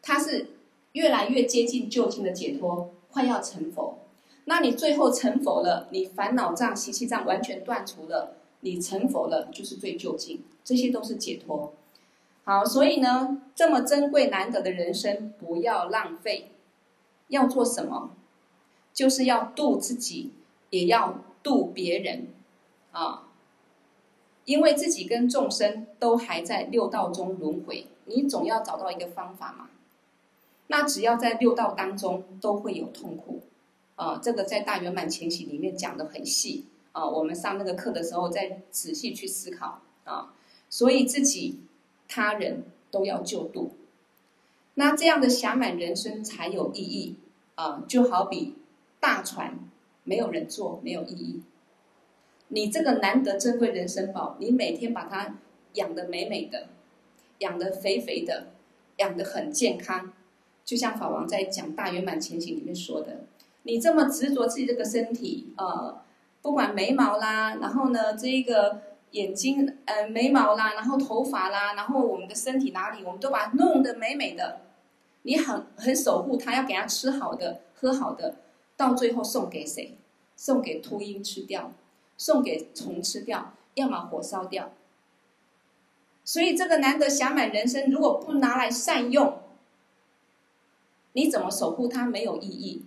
[0.00, 0.46] 他是
[0.92, 3.98] 越来越接近究竟的解脱，快要成佛。
[4.46, 8.36] 那你最后成佛了，你烦恼障、习气障完全断除了。
[8.62, 11.72] 你成佛了，就是最究竟，这些都是解脱。
[12.44, 16.50] 好，所以呢，这么珍贵难得的人生，不要浪费。
[17.28, 18.10] 要做什么？
[18.92, 20.32] 就是要度自己，
[20.68, 22.26] 也要度别人
[22.92, 23.28] 啊。
[24.44, 29.70] 因为自己跟众生都还在六道中轮回，你总要找到一个方法嘛。
[30.70, 33.42] 那只要在六道当中都会有痛苦
[33.96, 36.66] 啊，这个在大圆满前行里面讲得很细。
[36.92, 40.34] 啊，我们上那个课的时候再仔细去思考啊，
[40.68, 41.60] 所以自己、
[42.08, 43.76] 他人都要救度，
[44.74, 47.16] 那这样的暇满人生才有意义
[47.54, 47.84] 啊！
[47.86, 48.56] 就好比
[48.98, 49.56] 大船
[50.02, 51.42] 没有人坐，没有意义。
[52.48, 55.36] 你这个难得珍贵人生宝，你每天把它
[55.74, 56.70] 养得美美的，
[57.38, 58.48] 养得肥肥的，
[58.96, 60.12] 养得很健康，
[60.70, 63.24] 就像法王在讲《大圆满前行》里面说的，
[63.64, 66.00] 你这么执着自己这个身体，呃。
[66.42, 68.80] 不管眉毛啦，然后呢，这一个
[69.10, 74.60] 眼睛，呃，眉毛啦，然后头发啦，然后我们的身体哪里，我们都把它弄得美美的。
[75.22, 78.36] 你很很守护它，要给它吃好的，喝好的，
[78.76, 79.98] 到最后送给谁？
[80.36, 81.72] 送给秃鹰吃掉，
[82.16, 84.70] 送给虫吃掉，要么火烧掉。
[86.24, 89.40] 所以这个难得暇满人生，如果不拿来善用，
[91.12, 92.82] 你怎么守护它没有意义？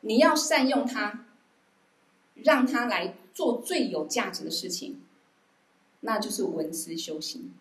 [0.00, 1.20] 你要善用它。
[2.42, 5.00] 让它来做最有价值的事情，
[6.00, 7.52] 那就是闻思修行。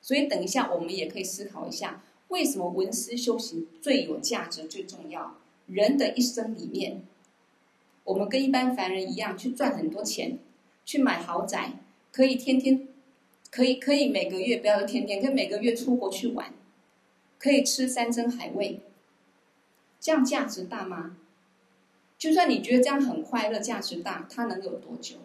[0.00, 5.34] 所以等一下我们也可以思考一下，为什么闻思修行最有价值、最重要？
[5.66, 7.02] 人的一生里面，
[8.04, 10.38] 我们跟一般凡人一样去赚很多钱，
[10.84, 11.72] 去买豪宅，
[12.12, 12.86] 可以天天，
[13.50, 16.54] 可以可以每个月不要天天，可以每个月出国去玩，
[17.46, 18.80] 可以吃山珍海味，
[20.00, 21.16] 这样价值大吗？
[22.18, 25.18] 就算你觉得这样很快乐、价值大，它能有多久？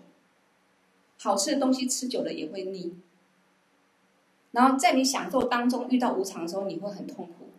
[1.18, 2.96] 好吃的东西吃久了也会腻。
[4.52, 7.50] 然后在你享受当中遇到无常的时候，你会很痛苦。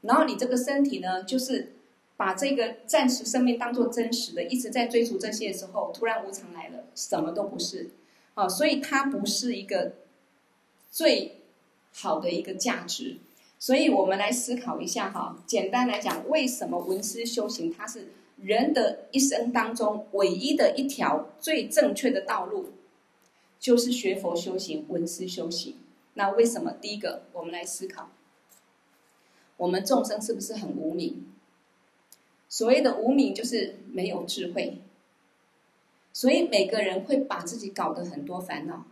[0.00, 1.74] 然后你这个身体呢，就是
[2.16, 7.90] 把这个暂时生命当做真实的，一直在追逐这些的时候，突然无常来了，什么都不是。
[8.32, 9.92] 啊，所以它不是一个
[10.90, 11.35] 最
[11.96, 13.16] 好的一个价值。
[13.58, 22.72] 所以我们来思考一下哈，简单来讲，为什么闻思修行它是人的一生当中唯一的一条最正确的道路，
[23.58, 25.76] 就是学佛修行、闻思修行。
[26.12, 26.72] 那为什么？
[26.72, 28.10] 第一个，我们来思考，
[29.56, 31.26] 我们众生是不是很无明？
[32.48, 34.82] 所谓的无明，就是没有智慧，
[36.12, 38.84] 所以每个人会把自己搞得很多烦恼，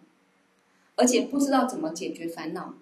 [0.97, 2.75] 而且不知道怎么解决烦恼。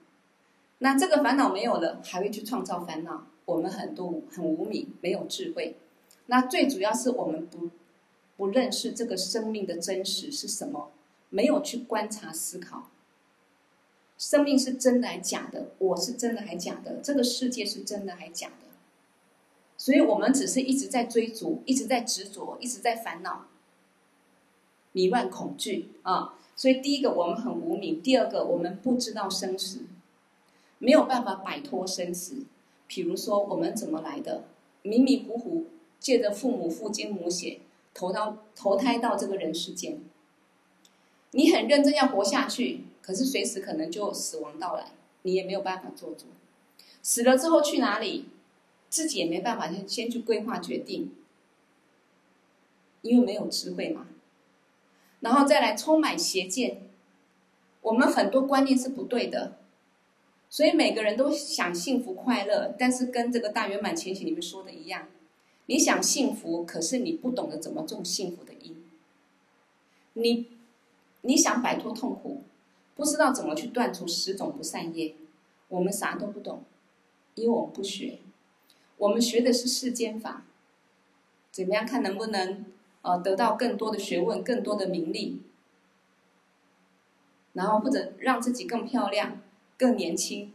[0.82, 3.24] 那这个烦恼没有了，还会去创造烦恼。
[3.44, 5.76] 我们很多很无明，没有智慧。
[6.26, 7.70] 那最主要是我们不
[8.36, 10.90] 不认识这个生命的真实是什么，
[11.30, 12.90] 没有去观察思考。
[14.18, 15.68] 生命是真的还假的？
[15.78, 16.96] 我是真的还假的？
[16.96, 18.66] 这个世界是真的还假的？
[19.76, 23.46] 所以我们只是一直在追逐，一直在执着，一直在烦恼，
[24.90, 26.34] 迷乱恐惧啊！
[26.56, 29.82] 所以第一个我们很无明，第二个我们不知道生死。
[30.82, 32.44] 没有办法摆脱生死，
[32.88, 34.42] 比如说我们怎么来的，
[34.82, 35.66] 迷迷糊糊
[36.00, 37.60] 借着父母父精母血
[37.94, 40.00] 投到投胎到这个人世间。
[41.30, 44.86] 你很认真要活下去，可是随时可能就死亡到来，
[45.22, 46.26] 你也没有办法做主。
[47.00, 48.24] 死了之后去哪里，
[48.90, 51.12] 自己也没办法先先去规划决定，
[53.02, 54.08] 因为没有智慧嘛。
[55.20, 56.82] 然后再来充满邪见，
[57.82, 59.58] 我们很多观念是不对的，
[60.52, 65.08] 所以每个人都想幸福快乐，但是跟这个大圆满前行里面说的一样，
[65.64, 68.84] 你想幸福，可是你不懂得怎么种幸福的因，
[70.12, 70.48] 你
[71.22, 72.42] 你想摆脱痛苦，
[72.94, 75.14] 不知道怎么去断除十种不善业，
[75.68, 76.62] 我们啥都不懂，
[77.34, 78.18] 因为我们不学，
[78.98, 80.44] 我们学的是世间法，
[81.50, 82.66] 怎么样看能不能？
[83.00, 85.40] 呃，得到更多的学问，更多的名利，
[87.54, 89.41] 然后或者让自己更漂亮、
[89.82, 90.52] 更年轻，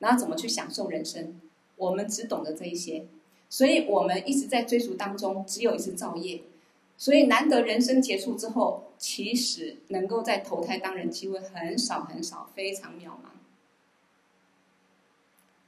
[0.00, 1.40] 然后怎么去享受人生？
[1.76, 3.06] 我们只懂得这一些，
[3.48, 6.42] 所以我们一直在追逐当中，只有一次造业，
[6.98, 13.32] 所以难得人生结束之后，其实能够在投胎当人机会很少很少，非常渺茫，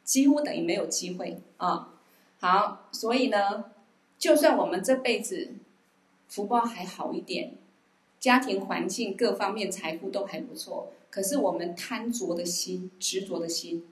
[0.04, 1.94] 几乎等于没有机会啊。
[2.38, 3.72] 好，所以呢。
[4.18, 5.50] 就算我们这辈子
[6.26, 7.52] 福报还好一点，
[8.18, 13.86] 家庭环境各方面财富都还不错，可是我们贪着的心、执着的心，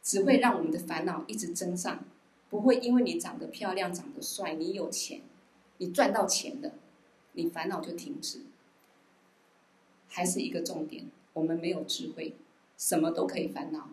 [0.00, 2.04] 只会让我们的烦恼一直增上，
[2.48, 5.22] 不会因为你长得漂亮、长得帅、你有钱、
[5.78, 6.74] 你赚到钱的，
[7.32, 8.42] 你烦恼就停止。
[10.06, 12.36] 还是一个重点，我们没有智慧，
[12.78, 13.88] 什么都可以烦恼，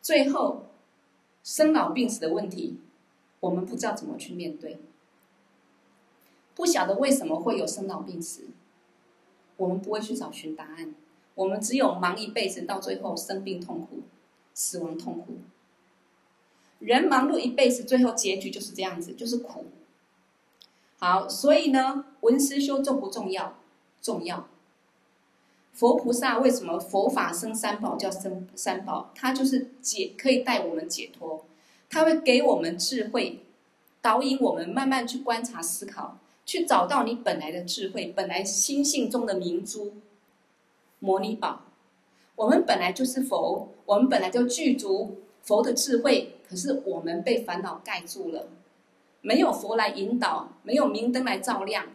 [0.00, 0.66] 最后。
[1.42, 2.78] 生老病死的问题，
[3.40, 4.78] 我们不知道怎么去面对，
[6.54, 8.44] 不晓得为什么会有生老病死，
[9.56, 10.94] 我们不会去找寻答案，
[11.34, 14.00] 我们只有忙一辈子，到最后生病痛苦、
[14.52, 15.38] 死亡痛苦。
[16.80, 19.66] 人忙碌一辈子，最后结局就是这样子，就是苦。
[20.98, 23.56] 好，所以呢，文思修重不重要？
[24.02, 24.48] 重要。
[25.72, 29.10] 佛菩萨为什么佛法生三宝叫生三宝？
[29.14, 31.44] 它就是解，可以带我们解脱，
[31.90, 33.40] 它会给我们智慧，
[34.00, 39.94] 导引我们慢慢去观察思考，去找到你本来的智慧，本来心性中的明珠，
[40.98, 41.62] 摩尼宝。
[42.36, 48.48] 我们本来就是佛，我们本来就具足佛的智慧，可是我们被烦恼盖住了，
[49.20, 51.86] 没有佛来引导，没有明灯来照亮。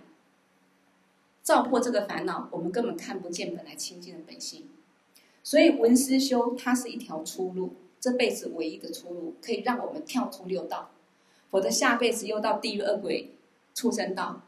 [1.44, 4.70] 照破这个烦恼，我们根本看不见本来清净的本性，
[5.44, 10.92] 所以文思修它是一条出路，这辈子唯一的出路，可以让我们跳出六道，
[11.50, 13.34] 否则下辈子又到地狱恶鬼、
[13.80, 14.42] 畜生道，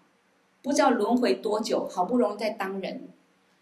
[0.62, 3.08] 不知道轮回多久，好不容易再当人，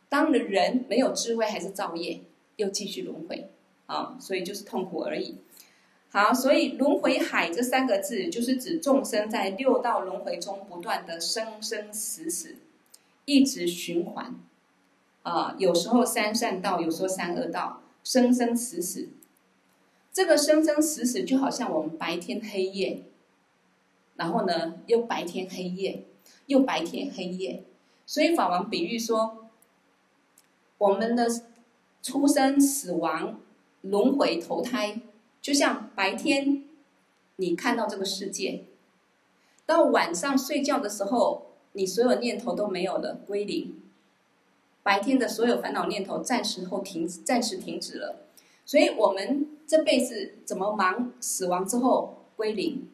[0.09, 2.21] 当了人没有智慧还是造业，
[2.55, 3.51] 又继续轮回，
[3.85, 5.35] 啊，所以就是痛苦而已。
[6.09, 12.55] 好，所以轮回海这三个字，就是指众生在六道轮回中不断的生生死死。
[13.25, 14.33] 一直循环，
[15.21, 19.09] 啊，有时候三善道，有时候三恶道，生生死死。
[20.11, 23.03] 这个生生死死就好像我们白天黑夜，
[24.19, 26.03] 然后呢又白天黑夜，
[26.45, 27.63] 又白天黑夜。
[28.05, 29.49] 所以法王比喻说，
[30.77, 31.27] 我们的
[32.03, 33.39] 出生、死亡、
[33.81, 35.01] 轮回、投胎，
[35.41, 36.65] 就像白天
[37.37, 38.65] 你看到这个世界，
[39.65, 41.47] 到晚上睡觉的时候。
[41.73, 43.79] 你所有念头都没有了，归零。
[44.81, 48.25] 白天的所有烦恼念头暂时后停，暂时停止了。
[48.65, 51.13] 所以我们这辈子怎么忙？
[51.21, 52.89] 死亡之后归零，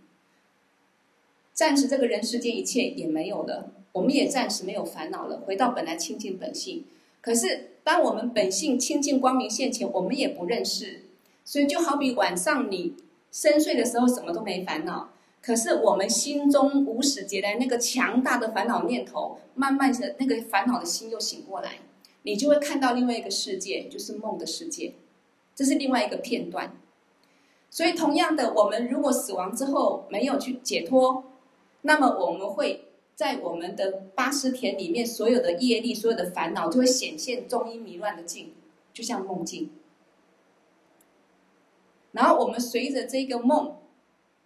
[1.55, 6.83] 暂时这个人世间一切也没有了，我们也暂时没有烦恼了，回到本来清净本性。
[7.21, 11.05] 可是当我们本性清净光明现前，我们也不认识。
[11.45, 12.95] 所以就好比晚上你
[13.31, 15.11] 深睡的时候，什么都没烦恼。
[15.41, 21.77] 可是我们心中无始劫来那个强大的烦恼念头，慢慢的那个烦恼的心又醒过来，
[22.23, 24.95] 你就会看到另外一个世界，就是梦的世界，
[25.55, 26.75] 这是另外一个片段。
[27.69, 31.23] 所以同样的，我们如果死亡之后没有去解脱，
[31.85, 38.53] 那么我们会在我们的八识田里面，所有的业力、所有的烦恼就会显现中阴迷乱的境，
[38.93, 39.71] 就像梦境。
[42.11, 43.77] 然后我们随着这个梦。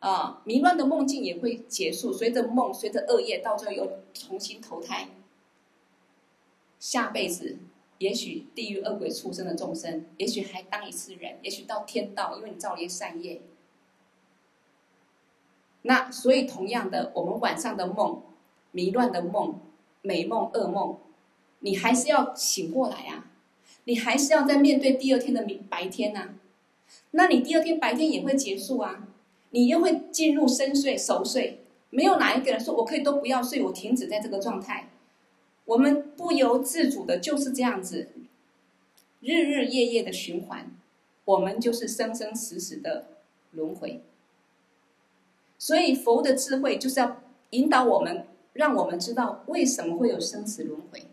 [0.02, 5.10] 啊，迷乱的梦境也会结束，随着梦，随着恶业，到最后又重新投胎。
[6.80, 7.58] 下辈子，
[7.98, 13.42] 也许地狱恶鬼出生的众生，也许还当一次人，也许到天道，因为你造了一善业。
[15.84, 18.22] 那所以同样的，我们晚上的梦，
[18.72, 19.60] 迷乱的梦，
[20.02, 20.98] 美梦、噩梦，
[21.60, 23.26] 你还是要醒过来啊！
[23.86, 26.36] 你还是要在面对第二天的明白天呐、啊。
[27.12, 29.08] 那你第二天白天也会结束啊。
[29.52, 31.62] 你又会进入深睡熟睡。
[31.90, 34.90] 没有哪一个人说我可以都不要睡，我停止在这个状态。
[35.66, 38.10] 我们不由自主的就是这样子，
[39.22, 40.72] 日日夜夜的循环，
[41.26, 43.06] 我们就是生生死死的
[43.52, 44.02] 轮回。
[45.60, 51.06] 所以佛的智慧就是要引导我们，让我们知道为什么会有生死轮回，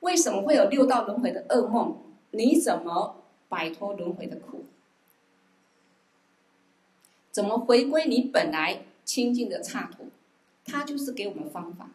[0.00, 1.96] 为什么会有六道轮回的噩梦，
[2.32, 4.64] 你怎么摆脱轮回的苦，
[7.30, 10.08] 怎么回归你本来清净的刹土，
[10.64, 11.90] 他就是给我们方法。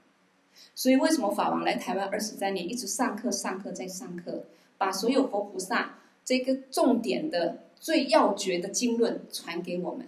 [0.73, 4.45] 所以为什么法王来台湾二十三年，一直上课、上课再上课，
[4.77, 10.07] 把所有佛菩萨这个重点的最要诀的经论传给我们，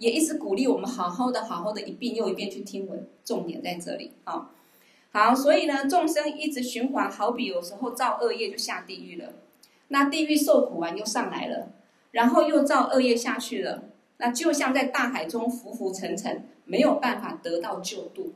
[0.00, 4.50] 也一直鼓励我们好好的、好好的一遍又一遍去听闻，重点在这里啊、
[5.12, 9.34] 好，所以呢，众生一直循环，好比有时候造恶业就下地狱了，
[9.88, 11.72] 那地狱受苦完又上来了，
[12.12, 18.32] 然后又造恶业下去了，那就像在大海中浮浮沉沉，没有办法得到救度。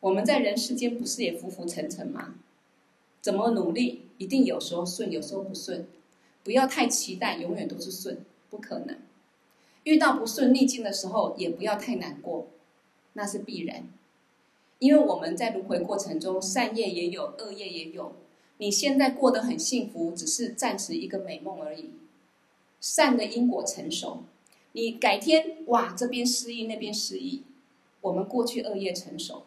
[0.00, 2.34] 我们在人世间不是也浮浮沉沉吗？
[3.22, 5.88] 怎么努力，一定有时候顺，有时候不顺。
[6.44, 8.18] 不要太期待，永远都是顺，
[8.50, 8.98] 不可能。
[9.86, 12.48] 遇到不顺逆境的时候，也不要太难过，
[13.12, 13.88] 那是必然。
[14.80, 18.12] 因为我们在轮回过程中，善业也有，恶业也有。
[18.58, 21.90] 你现在过得很幸福，只是暂时一个美梦而已。
[22.80, 24.24] 善的因果成熟，
[24.72, 27.42] 你改天哇，这边失忆，那边失忆，
[28.00, 29.44] 我们过去恶业成熟。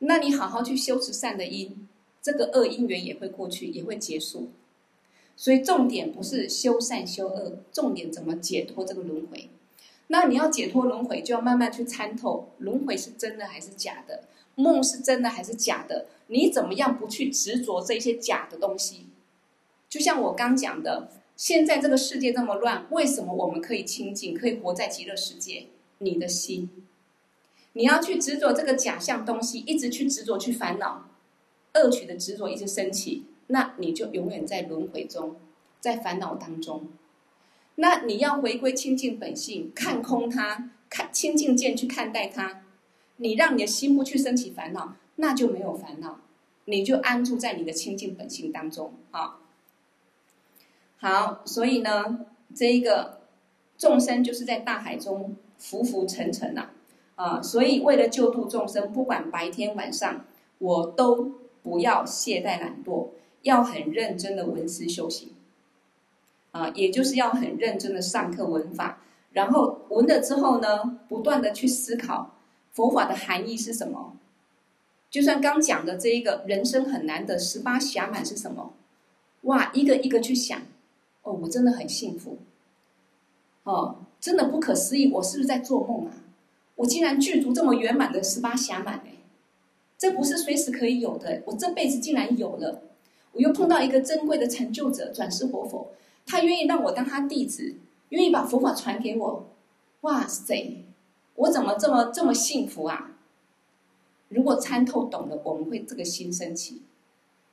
[0.00, 1.86] 那你好好去修持善的因，
[2.20, 4.48] 这个恶因缘也会过去，也会结束。
[5.40, 9.48] 所以重点不是修善修恶，重点怎么解脱这个轮回。
[10.08, 14.24] 那你要解脱轮回，就要慢慢去参透轮回是真的还是假的，
[14.56, 16.08] 梦是真的还是假的。
[16.26, 19.06] 你怎么样不去执着这些假的东西？
[19.88, 25.68] 就像我刚讲的，现在这个世界这么乱，为什么我们可以清净，可以活在极乐世界？
[26.00, 26.68] 你的心。
[27.72, 31.08] 你要去执着这个假象东西，一直去执着去烦恼，
[31.76, 35.36] 恶取的执着一直升起，那你就永远在轮回中，
[35.80, 36.88] 在烦恼当中。
[37.76, 42.62] 那你要回归清净本性，看空它，看清净见去看待它。
[43.16, 46.20] 你让你的心不去升起烦恼，那就没有烦恼，
[46.64, 48.94] 你就安住在你的清净本性当中。
[49.10, 49.38] 啊，
[50.98, 53.20] 好，所以呢，这一个
[53.76, 56.70] 众生就是在大海中浮浮沉沉呐、
[57.16, 57.24] 啊。
[57.36, 60.24] 啊，所以为了救度众生，不管白天晚上，
[60.58, 61.32] 我都
[61.62, 63.08] 不要懈怠懒惰，
[63.42, 65.30] 要很认真的闻思修行。
[66.52, 72.34] 啊，也就是要很认真的上课闻法，然后闻了之后呢，不断的去思考
[72.72, 74.16] 佛法的含义是什么。
[75.08, 78.72] 就算刚讲的这一个人生很难的十八暇满是什么？
[79.42, 80.60] 哇，一个一个去想，
[81.22, 82.38] 哦，我真的很幸福。
[83.62, 86.12] 哦，真的不可思议，我是不是在做梦啊？
[86.74, 89.18] 我竟然具足这么圆满的十八暇满哎，
[89.96, 91.42] 这不是随时可以有的。
[91.46, 92.82] 我这辈子竟然有了，
[93.32, 95.92] 我又碰到一个珍贵的成就者，转世活佛，
[96.26, 97.76] 他愿意让我当他弟子，
[98.10, 99.48] 愿意把佛法传给我。
[100.02, 100.84] 哇塞，
[101.34, 103.16] 我怎么这么这么幸福啊？
[104.28, 106.82] 如果参透懂了，我们会这个心升起，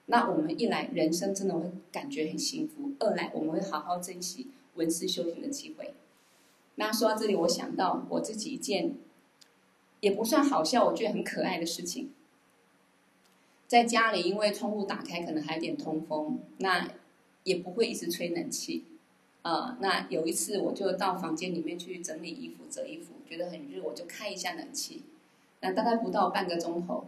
[0.08, 5.94] 那我们一来人生真的会感觉很幸福；二来我们会好好珍惜闻思修行的机会。
[6.76, 8.96] 那说到这里，我想到我自己一件。
[10.00, 12.12] 也不算好笑，我觉得很可爱的事情。
[13.68, 16.90] 在家里，因为窗户打开，可能还有点通风，那
[17.44, 18.86] 也不会一直吹冷气。
[19.42, 25.04] 呃，那有一次我就到房间里面去整理衣服、折衣服，觉得很热，我就开一下冷气。
[25.60, 27.06] 那大概不到半个钟头，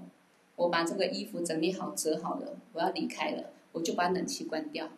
[0.56, 4.90] 我把这个衣服整理好、折好了，我要离开了，我就把冷气关掉。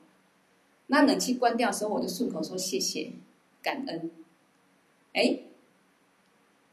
[0.87, 3.11] 那冷气关掉的时候，我就顺口说谢谢、
[3.61, 4.11] 感恩。
[5.13, 5.39] 哎。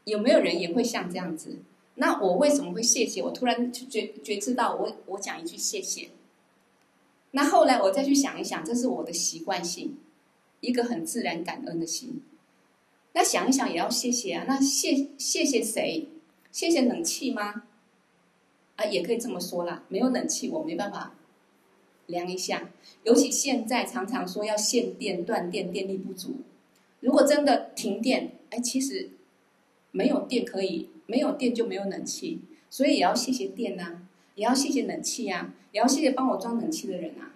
[0.05, 1.59] 有没有人也会像这样子？
[1.99, 3.23] 那我为什么会谢谢？
[3.23, 6.09] 我突然就觉觉知到我，我我讲一句谢谢。
[7.33, 9.97] 那后来我再去想一想，这是我的习惯性，
[10.61, 12.23] 一个很自然感恩的心。
[13.13, 14.45] 那想一想也要谢谢啊。
[14.49, 16.09] 那谢谢谢谁？
[16.51, 17.65] 谢谢冷气吗？
[18.77, 19.85] 啊，也可以这么说啦。
[19.89, 21.15] 没有冷气，我没办法
[22.07, 22.71] 量一下。
[23.05, 26.37] 尤其现在常常说要限电、断电、电力不足。
[27.01, 29.11] 如果真的停电，哎，其实。
[29.91, 34.03] 没有电可以，没有电就没有冷气，所以也要谢谢电呐，
[34.35, 37.33] 也要谢谢冷气呀，也要谢谢帮我装冷气的人啊。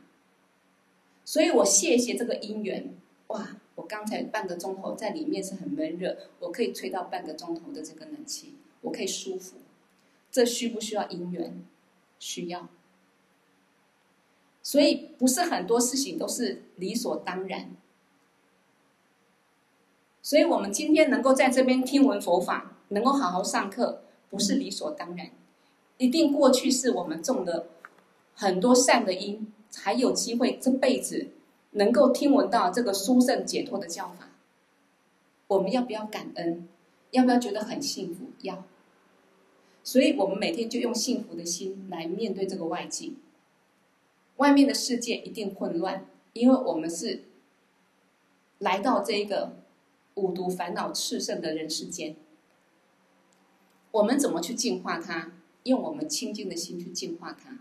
[1.25, 2.95] 所以我谢谢这个因缘，
[3.29, 3.57] 哇！
[3.75, 8.53] 我刚才半个钟头在里面是很闷热，我可以吹到半个钟头的这个冷气，
[8.83, 9.57] 我可以舒服。
[10.31, 11.64] 这需不需要因缘？
[12.18, 12.68] 需要。
[14.62, 17.70] 所以不是很多事情都是理所当然。
[20.20, 25.30] 所以我们今天能够在这边听闻佛法，能够好好上课，不是理所当然，
[25.99, 27.66] 一定过去是我们种的
[28.34, 31.28] 很多善的因，才有机会这辈子
[31.72, 34.28] 能够听闻到这个殊胜解脱的教法。
[35.49, 36.68] 我们要不要感恩？
[37.11, 38.26] 要不要觉得很幸福？
[38.40, 38.64] 要。
[39.84, 43.16] 所以我们每天就用幸福的心来面对这个外境。
[44.36, 47.24] 外面的世界一定混乱，因为我们是
[48.59, 49.57] 来到这一个
[50.14, 52.16] 五毒烦恼炽盛的人世间。
[53.93, 55.32] 我们怎么去净化它？
[55.64, 57.59] 用我们清净的心去净化它，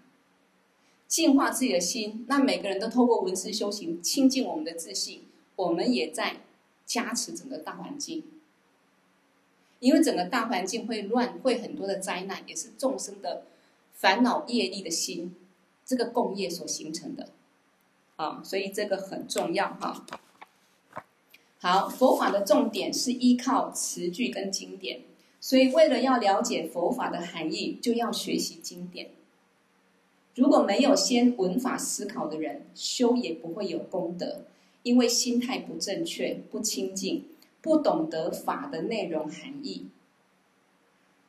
[1.08, 2.26] 净化自己的心。
[2.28, 5.22] 那每个人都透过闻思修行，清净我们的自信。
[5.56, 6.38] 我们也在
[6.84, 8.24] 加持整个大环境，
[9.80, 13.44] 因为整个大环境会乱，会很多的灾难，也是众生的
[13.94, 15.36] 烦恼业力的心。
[15.86, 17.30] 这个共业所形成的，
[18.16, 20.06] 啊，所以这个很重要哈。
[21.60, 25.02] 好，佛法的重点是依靠词句跟经典，
[25.42, 29.10] 所以为了要了解佛法的含义，就要学习经典。
[30.36, 34.42] 如果没有先闻法思考的人，修也不会有功德，
[34.84, 37.26] 因为心态不正确、不清净，
[37.62, 39.88] 不懂得法的内容含义。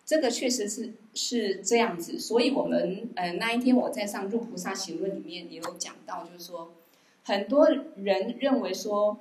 [0.05, 6.73] 这个确实是是这样子，所以我们呃那一天我在上《入菩萨行论》里面也有讲到，就是说
[7.25, 9.19] 很多人认为说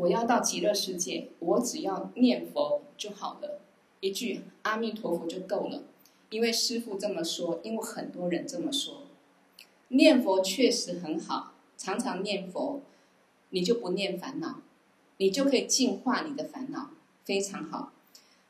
[0.00, 3.60] 我要到极乐世界，我只要念佛就好了，
[4.00, 5.82] 一句阿弥陀佛就够了，
[6.30, 9.02] 因为师父这么说，因为很多人这么说，
[9.88, 12.80] 念佛确实很好，常常念佛，
[13.50, 14.62] 你就不念烦恼，
[15.18, 16.92] 你就可以净化你的烦恼，
[17.24, 17.92] 非常好。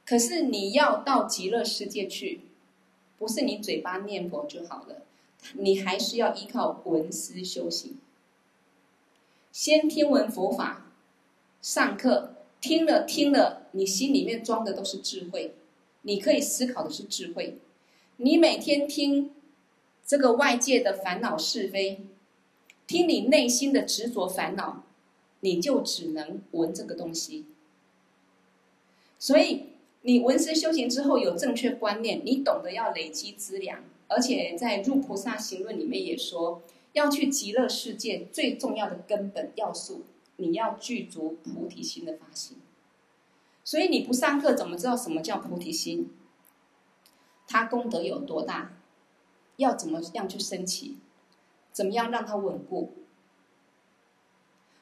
[0.07, 2.42] 可是你要到极乐世界去，
[3.18, 5.03] 不是你嘴巴念佛就好了，
[5.55, 7.98] 你还是要依靠闻思修行。
[9.51, 10.86] 先听闻佛法，
[11.62, 15.54] 上课听了听了，你心里面装的都是智慧，
[16.02, 17.58] 你可以思考的是智慧。
[18.16, 19.30] 你每天听
[20.06, 22.00] 这个外界的烦恼是非，
[22.86, 24.84] 听你内心的执着烦恼，
[25.40, 27.46] 你就只能闻这个东西。
[29.18, 29.66] 所以。
[30.02, 36.62] 你闻思修行之后有正确观念，你懂得要累积资粮，而且在《入菩萨行论》里面也说，
[36.94, 40.04] 要去极乐世界最重要的根本要素，
[40.41, 42.57] 你要具足菩提心的发心。
[43.62, 46.11] 所以你不上课怎么知道什么叫菩提心？
[47.47, 48.72] 它功德有多大？
[49.57, 50.97] 要怎么样去升起？
[51.72, 52.95] 怎么样让它稳固？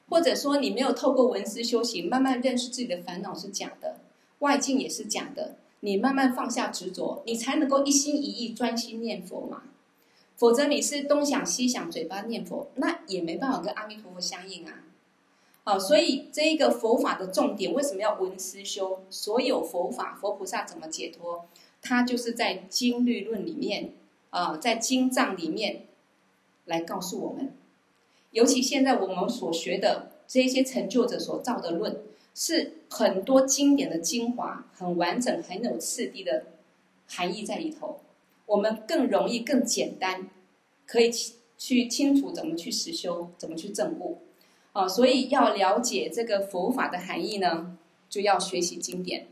[0.09, 4.01] 或者说你没有透过闻思修行，慢慢认识自己的烦恼是假的。
[4.39, 9.65] 外境也是假的，你慢慢放下执着，你才能够一心一意专心念佛嘛。
[10.37, 14.85] 否则你是东想西想，嘴巴念佛，那也没办法跟阿弥陀佛相应啊。
[15.69, 19.03] 好，所以这一个佛法的重点，为什么要闻思修？
[19.11, 21.47] 所有佛法，佛菩萨怎么解脱？
[21.83, 23.93] 他就是在经律论里面
[24.31, 25.83] 啊，在经藏里面
[26.65, 27.53] 来告诉我们。
[28.31, 32.01] 尤其现在我们所学的这些成就者所造的论。
[32.35, 36.45] 是很多经典的精华，很完整、很有次第的
[37.07, 38.01] 含义在里头。
[38.47, 40.31] 我们更容易、更简单，
[40.87, 41.11] 可以
[41.59, 44.19] 去清楚怎么去实修，怎么去证悟。
[44.79, 47.77] 啊，所以要了解这个佛法的含义呢，
[48.09, 49.27] 就要学习经典。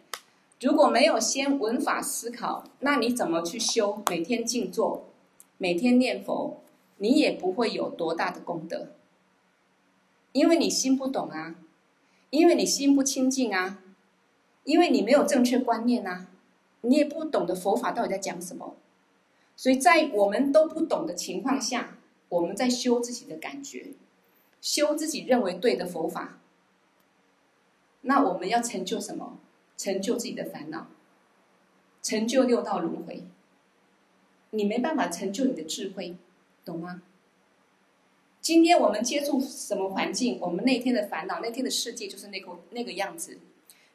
[0.61, 4.03] 如果没有先闻法思考，那你怎么去修？
[4.11, 5.05] 每天静坐，
[5.59, 6.63] 每天念佛，
[6.99, 8.89] 你也不会有多大的功德，
[10.33, 11.57] 因为你心不懂啊。
[12.31, 13.79] 因为你心不清净啊，
[14.65, 16.27] 因为你没有正确观念啊，
[16.81, 18.75] 你也不懂得佛法到底在讲什么，
[19.55, 21.97] 所以在我们都不懂的情况下，
[22.29, 23.87] 我们在修自己的感觉，
[24.67, 26.41] 修自己认为对的佛法。
[28.01, 29.39] 那我们要成就什么？
[29.77, 30.89] 成就自己的烦恼，
[32.03, 33.23] 成就六道轮回。
[34.51, 36.17] 你没办法成就你的智慧，
[36.65, 37.03] 懂吗？
[38.41, 43.39] 今天我们接触什么环境，我们那天的烦恼，那天的世界就是那个那个样子。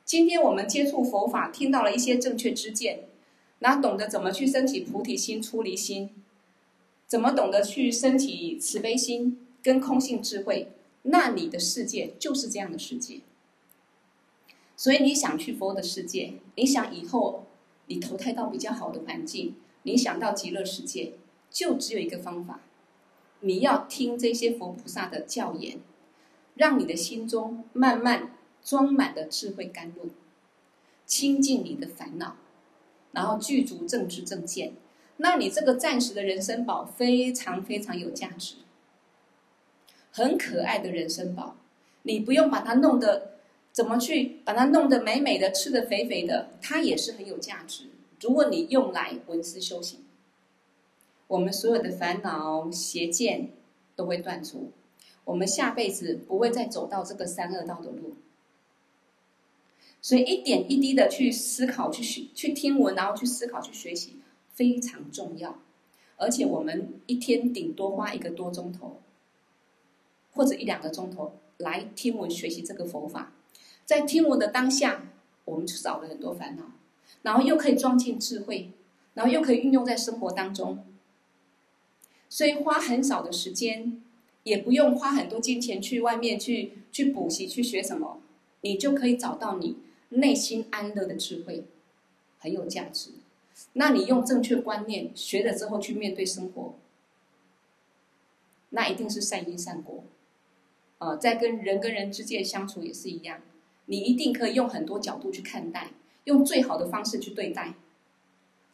[0.05, 3.09] 今天我们接触佛法，听到了一些正确知见，
[3.59, 6.11] 然后懂得怎么去升起菩提心、出离心，
[7.07, 10.72] 怎么懂得去升起慈悲心跟空性智慧，
[11.03, 13.22] 那你的世界就是这样的世界。
[14.76, 17.45] 所以你想去佛的世界，你想以后
[17.86, 21.14] 你投胎到比较好的环境，你想到极乐世界，
[21.49, 22.62] 就只有一个方法。
[23.41, 25.80] 你要听这些佛菩萨的教言，
[26.55, 30.09] 让你的心中慢慢装满了智慧甘露，
[31.05, 32.38] 清净你的烦恼，
[33.12, 34.74] 然后具足正知正见，
[35.18, 38.55] 那你这个暂时的人生宝非常非常有价值，
[40.12, 41.55] 很可爱的人参宝，
[42.03, 43.32] 你不用把它弄得
[43.72, 47.86] 怎么去把它弄得美美的，吃得肥肥的，它也是很有价值。
[48.20, 49.99] 如果你用来闻思修行，
[51.28, 53.49] 我们所有的烦恼邪见
[53.95, 54.72] 都会断除，
[55.24, 58.16] 我们下辈子不会再走到这个三恶道的路。
[60.01, 64.18] 所以一点一滴的去思考、去学、去听闻，然后去思考、去学习，
[64.53, 65.59] 非常重要。
[66.18, 68.99] 而且我们一天顶多花一个多钟头，
[70.34, 73.34] 或者一两个钟头来听闻学习这个佛法。
[73.86, 75.07] 在听闻的当下，
[75.45, 76.71] 我们就少了很多烦恼，
[77.23, 78.71] 然后又可以装进智慧，
[79.13, 80.86] 然后又可以运用在生活当中。
[82.29, 84.01] 所以花很少的时间，
[84.43, 88.21] 也不用花很多金钱去外面去去补习、去学什么，
[88.61, 89.77] 你就可以找到你。
[90.13, 91.63] 内心安乐的智慧
[92.38, 93.11] 很有价值，
[93.71, 96.75] 那你用正确观念学了之后去面对生活，
[98.71, 100.03] 那一定是善因善果。
[101.01, 103.41] 呃，在跟人跟人之间相处也是一样，
[103.87, 105.93] 你一定可以用很多角度去看待，
[106.25, 107.73] 用最好的方式去对待，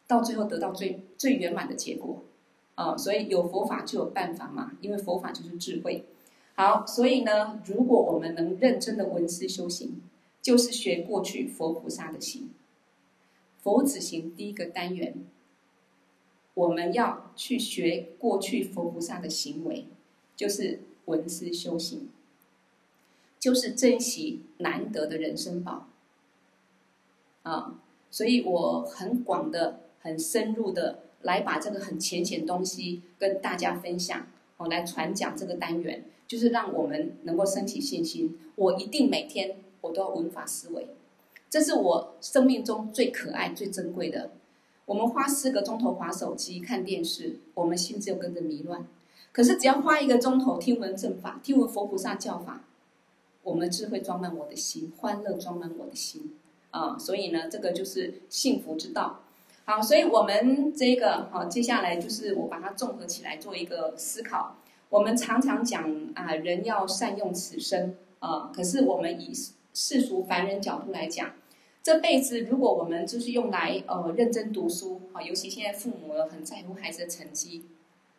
[0.06, 2.22] 到最后得到最最圆满的结果。
[2.74, 6.04] 啊、所以有佛法就有办法嘛，因为佛法就是智慧。
[6.54, 10.02] 好，所以呢，如果我们能认真的闻思修行。
[10.40, 12.48] 就是学过去佛菩萨的行，
[13.60, 15.14] 佛子行第一个单元，
[16.54, 19.86] 我们要去学过去佛菩萨的行为，
[20.36, 22.08] 就是闻思修行，
[23.38, 25.88] 就是珍惜难得的人生宝。
[27.42, 27.80] 啊，
[28.10, 34.26] 所以我很广的、很深入的来把这个很浅显东西跟大家分享，
[34.56, 38.38] 我来传讲这个单元，就是让我们能够升起信心。
[38.56, 39.56] 我一定每天。
[39.80, 40.88] 我都要闻法思维，
[41.48, 44.32] 这是我生命中最可爱、最珍贵的。
[44.86, 48.84] 我们花四个钟头划手机、看电视，我们心就跟着迷乱。
[49.30, 52.64] 可是只要花一个钟头听闻正法、听闻佛菩萨教法，
[53.48, 56.36] 我们智慧装满我的心，欢乐装满我的心
[56.70, 56.98] 啊！
[56.98, 59.22] 所以呢，这个就是幸福之道。
[59.64, 64.56] 好，所以我们这个好，接下来就是我把它综合起来做一个思考。
[64.90, 69.32] 我们常常讲啊，人要善用此生啊，可是我们以
[69.72, 71.32] 世俗凡人角度来讲，
[71.82, 77.64] 这辈子如果我们就是用来呃认真读书啊，尤其现在父母很在乎孩子的成绩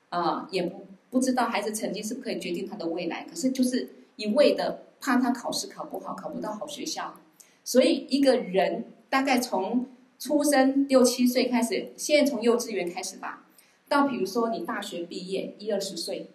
[0.09, 7.15] 啊，也不不知道孩子成绩是不是可以决定他的未来，可是就是一味的怕他考试考不好，考不到好学校，
[7.63, 9.87] 所以一个人大概从
[10.17, 13.45] 出生六七岁开始，现在从幼稚园开始吧，
[13.87, 16.29] 到比如说你大学毕业一二十岁，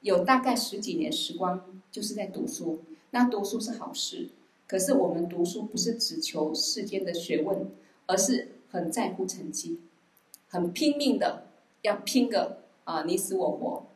[0.00, 4.30] 有大概十几年时光就是在读书，那读书是好事。
[4.66, 7.70] 可是我们读书不是只求世间的学问，
[8.06, 9.80] 而是很在乎成绩，
[10.48, 11.48] 很拼命的
[11.82, 13.86] 要拼个啊你死我活，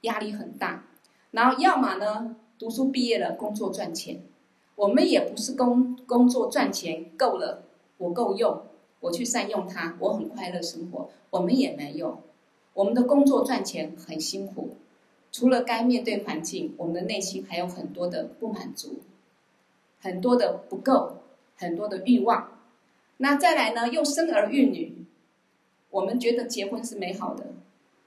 [0.00, 0.84] 压力很大。
[1.30, 4.20] 然后要么呢，读书毕业了，工作赚钱。
[4.74, 7.62] 我们也不是工工作赚钱够了，
[7.98, 8.62] 我够用，
[8.98, 11.08] 我去善用它，我很快乐生活。
[11.30, 12.20] 我们也没有，
[12.74, 14.70] 我们的工作赚钱很辛苦，
[15.30, 18.96] 除了该面对环境，我们的内心还有很多的不满足。
[20.00, 21.18] 很多的不够，
[21.56, 22.58] 很多的欲望，
[23.18, 23.88] 那再来呢？
[23.88, 25.04] 又生儿育女，
[25.90, 27.46] 我们觉得结婚是美好的，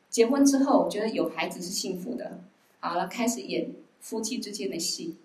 [0.10, 2.39] 结婚之后觉得有孩子是幸福的，
[2.80, 3.70] 好了，开始演
[4.02, 5.16] 夫妻之间的戏，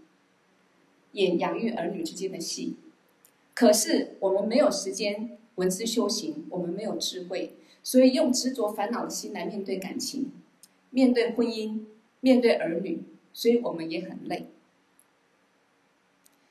[1.12, 2.76] 演养育儿女之间的戏。
[3.54, 10.30] 可是我们没有时间文思修行，我们没有智慧，所以用执着烦恼的心来面对感情，
[10.90, 11.86] 面对婚姻，
[12.20, 13.02] 面对儿女，
[13.32, 14.46] 所以我们也很累。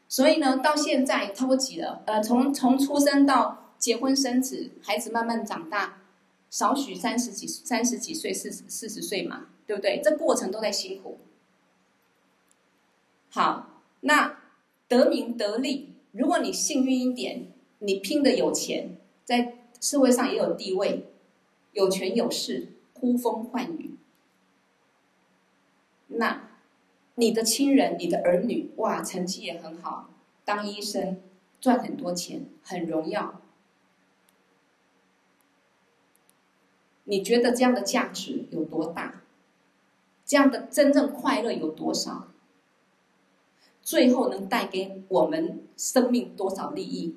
[0.10, 2.02] 所以呢，到现在超级了。
[2.08, 6.02] 呃，从从出生到结婚生子，孩子慢慢长大，
[6.50, 10.02] 少许三十几、三十几岁、四四十岁嘛，对不对？
[10.04, 11.20] 这过程都在辛苦。
[13.36, 14.38] 好，那
[14.88, 17.48] 得名得利，如果你幸运一点，
[17.80, 21.08] 你拼的有钱，在社会上也有地位，
[21.74, 23.96] 有权有势，呼风唤雨，
[26.08, 26.44] 那。
[27.18, 30.10] 你的亲人、你的儿女，哇，成绩也很好，
[30.46, 31.22] 当医生，
[31.60, 33.42] 赚很多钱，很荣耀。
[37.04, 39.24] 你觉得这样的价值有多大？
[40.26, 42.28] 这样的真正快乐有多少？
[43.86, 47.16] 最后能带给我们生命多少利益？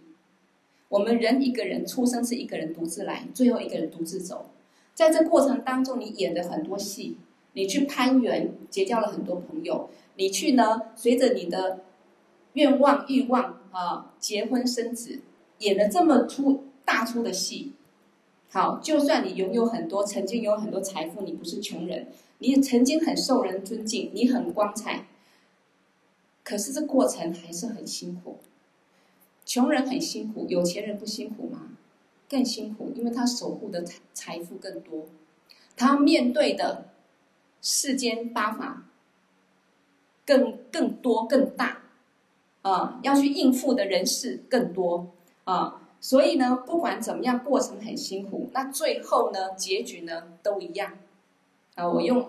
[0.90, 4.50] 我们人一个人出生是一个人独自来，最后一个人独自走，
[4.94, 7.16] 在这过程当中，你演了很多戏。
[7.54, 9.88] 你去攀缘，结交了很多朋友。
[10.16, 11.80] 你去呢，随着你的
[12.52, 15.20] 愿望、欲望啊，结婚生子，
[15.60, 17.72] 演了这么出大出的戏。
[18.50, 22.08] 好，就算你拥有很多，曾经有很多财富，你不是穷人，
[22.38, 25.06] 你曾经很受人尊敬，你很光彩。
[26.49, 28.38] 可是这过程还是很辛苦。
[29.44, 31.72] 穷人很辛苦，有钱人不辛苦吗？
[32.26, 35.05] 更辛苦，因为他守护的财财富更多，
[35.76, 36.88] 他面对的
[37.61, 38.84] 世间八法
[40.24, 41.82] 更更多更大，
[42.62, 45.11] 啊，要去应付的人事更多。
[45.44, 50.96] 啊，所以呢，不管怎么样，过程很辛苦，那最后呢，结局呢都一样，
[51.74, 52.26] 啊，我用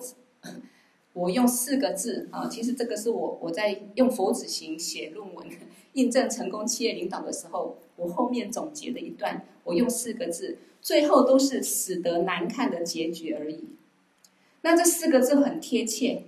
[1.19, 5.45] 我用四个字啊，其实这个是我我在用佛子行写论文。
[5.93, 13.65] 印证成功企业领导的时候，我后面总结的一段，我用四个字，最后都是死得难看的结局而已。
[14.61, 16.23] 那这四个字很贴切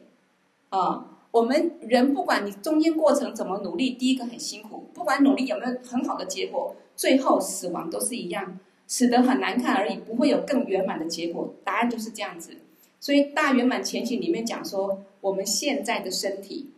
[0.70, 1.20] 啊！
[1.30, 11.54] 我们人不管你中间过程怎么努力，第一个很辛苦，不管努力有没有很好的结果，最后死亡都是一样，死得很难看而已，不会有更圆满的结果。
[11.64, 12.58] 答案就是这样子。
[13.02, 16.70] 所以《大圆满前行》里面讲说，我们现在的身体。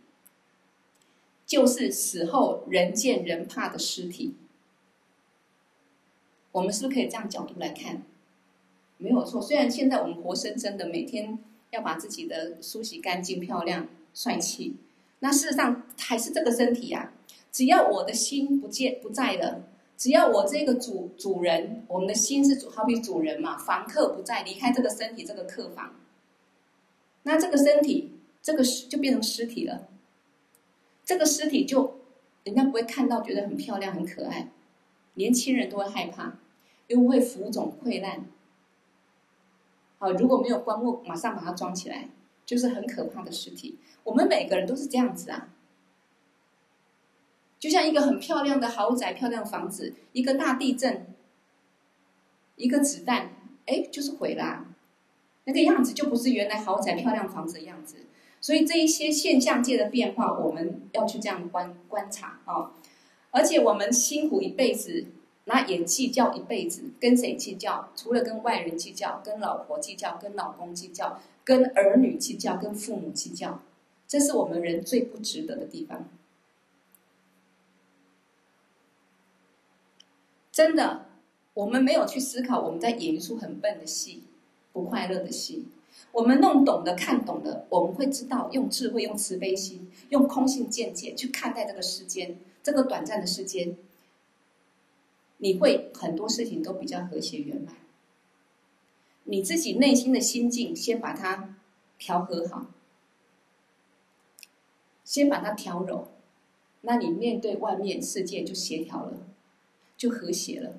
[1.46, 4.34] 就是死后人见人怕的尸体，
[6.52, 8.02] 我们是不是可以这样角度来看？
[8.96, 9.42] 没有错。
[9.42, 11.38] 虽然现在我们活生生的每天
[11.70, 14.76] 要把自己的梳洗干净、漂亮、帅气，
[15.18, 17.12] 那事实上还是这个身体呀。
[17.52, 19.68] 只要我的心不见不在了，
[19.98, 25.94] 只要我这个主主人，我们的心是主，好比主人嘛，房客不在，离开这个身体，这个客房，
[27.24, 29.88] 那这个身体，这个就变成尸体了。
[31.04, 32.00] 这个尸体就，
[32.44, 34.48] 人家不会看到，觉得很漂亮、很可爱，
[35.14, 36.38] 年轻人都会害怕，
[36.86, 38.24] 因为会浮肿溃烂。
[39.98, 42.08] 好，如果没有棺木，马上把它装起来，
[42.46, 43.78] 就是很可怕的尸体。
[44.02, 45.48] 我们每个人都是这样子啊，
[47.58, 51.06] 就像一个很漂亮的豪宅、漂亮房子，一个大地震，
[52.56, 53.30] 一个子弹，
[53.66, 54.73] 哎，就是毁了，
[55.44, 57.96] 那个样子就不是原来豪宅、漂亮房子的样子。
[58.40, 62.72] 所以这一些现象界的变化，我们要去这样观观察啊！
[63.30, 65.06] 而且我们辛苦一辈子，
[65.46, 67.90] 那也计较一辈子，跟谁计较？
[67.96, 73.62] 除了跟外人计较，跟老婆计较，跟老公计较，跟儿女计较，跟父母计较，
[74.06, 76.06] 这是我们人最不值得的地方。
[80.52, 81.06] 真的，
[81.54, 84.24] 我们没有去思考，我们在演一出很笨的戏，
[84.74, 85.70] 不快乐的心。
[86.12, 93.76] 我们弄懂的、看懂的，我们会知道用智慧、用慈悲心、用空性见解去看待这个世间，这个短暂的世间，
[95.38, 97.74] 你会很多事情都比较和谐圆满。
[99.24, 101.56] 你自己内心的心境，先把它
[101.98, 102.66] 调和好，
[105.04, 106.08] 先把它调柔，
[106.82, 109.18] 那你面对外面世界就协调了，
[109.96, 110.74] 就和谐了，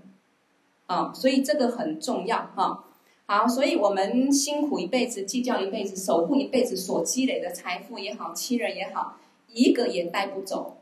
[0.86, 2.84] 啊，所以这个很重要哈。
[3.28, 9.18] 好，所以我们辛苦一辈子，计较一辈子，守护一辈子所积累的财富也好，亲人也好，
[9.52, 10.78] 一个也带不走。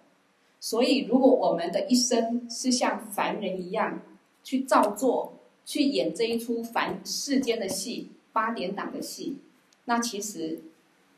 [0.60, 4.02] 所以，如果我们的一生是像凡人一样
[4.44, 5.34] 去照做，
[5.66, 9.38] 去演这一出凡世间的戏，八点档的戏，
[9.86, 10.64] 那其实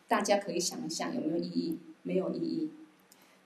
[0.07, 1.79] 大家可以想一想，有没有意义？
[2.03, 2.69] 没有意义。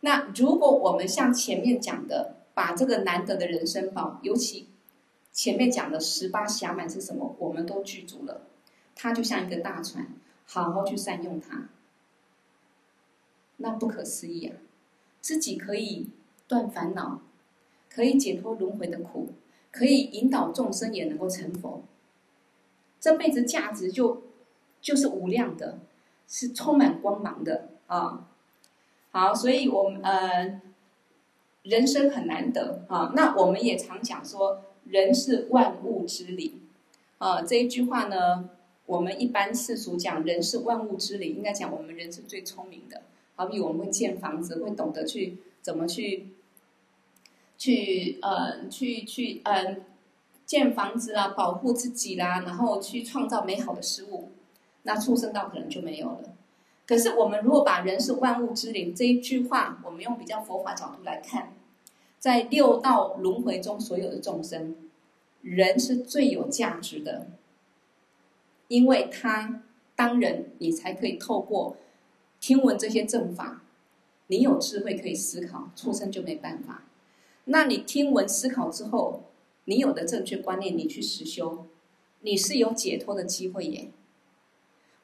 [0.01, 4.67] 那如果我们像前面讲的，把这个难得的人生宝，尤其。
[5.41, 7.33] 前面讲的十八暇满是什么？
[7.39, 8.41] 我们都具足了，
[8.93, 10.05] 它就像一个大船，
[10.45, 11.69] 好好去善用它，
[13.55, 14.57] 那不可思议啊！
[15.21, 16.09] 自己可以
[16.45, 17.21] 断烦恼，
[17.89, 19.29] 可以解脱轮回的苦，
[19.71, 21.83] 可以引导众生也能够成佛，
[22.99, 24.23] 这辈子价值就
[24.81, 25.79] 就是无量的，
[26.27, 28.27] 是充满光芒的啊！
[29.11, 30.59] 好，所以我们呃，
[31.63, 34.65] 人生很难得啊，那我们也常讲说。
[34.89, 36.61] 人是万物之灵，
[37.19, 38.49] 啊，这一句话呢，
[38.85, 43.03] 我们一般世俗讲人是万物之灵，应该讲我们人是最聪明的。
[43.35, 46.29] 好比我们会建房子，会懂得去怎么去，
[47.57, 49.77] 去呃，去去呃，
[50.45, 54.31] 建房子啊，保护自己啦，然后去创造美好的事物。
[54.83, 56.35] 那畜生道可能就没有了。
[56.87, 61.53] 可是我们如果把人是万物之灵这一句话，我们用比较佛法角度来看。
[62.19, 64.75] 在六道轮回中，所有的众生，
[65.41, 67.27] 人是最有价值的，
[68.67, 69.63] 因为他
[69.95, 71.77] 当人，你才可以透过
[72.41, 73.63] 听闻这些正法，
[74.27, 76.83] 你有智慧可以思考，畜生就没办法。
[77.45, 79.23] 那你听闻思考之后，
[79.63, 81.65] 你有的正确观念，你去实修，
[82.19, 83.89] 你是有解脱的机会耶。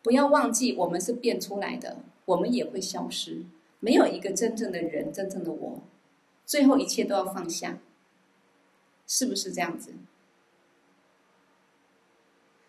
[0.03, 3.45] 不要忘记，我们是变出来的，我们也会消失，
[3.79, 5.81] 没有一个真正的人，真正的我。
[6.45, 7.79] 最后一切都要放下，
[9.07, 9.93] 是不是这样子？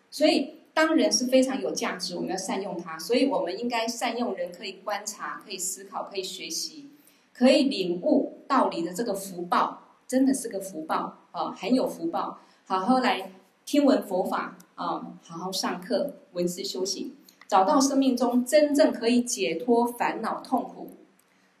[0.09, 2.97] 所以当人是非常有价值，我们要善用它。
[2.97, 6.89] 所以我们应该善用人，可以观察，可以思考，可以学习，
[7.33, 12.39] 可以领悟道理的这个福报，真的是个福报啊，很有福报。
[12.65, 13.31] 好好来
[13.63, 17.15] 听闻佛法啊，好好上课，闻思修行，
[17.47, 20.96] 找到生命中真正可以解脱烦恼痛苦，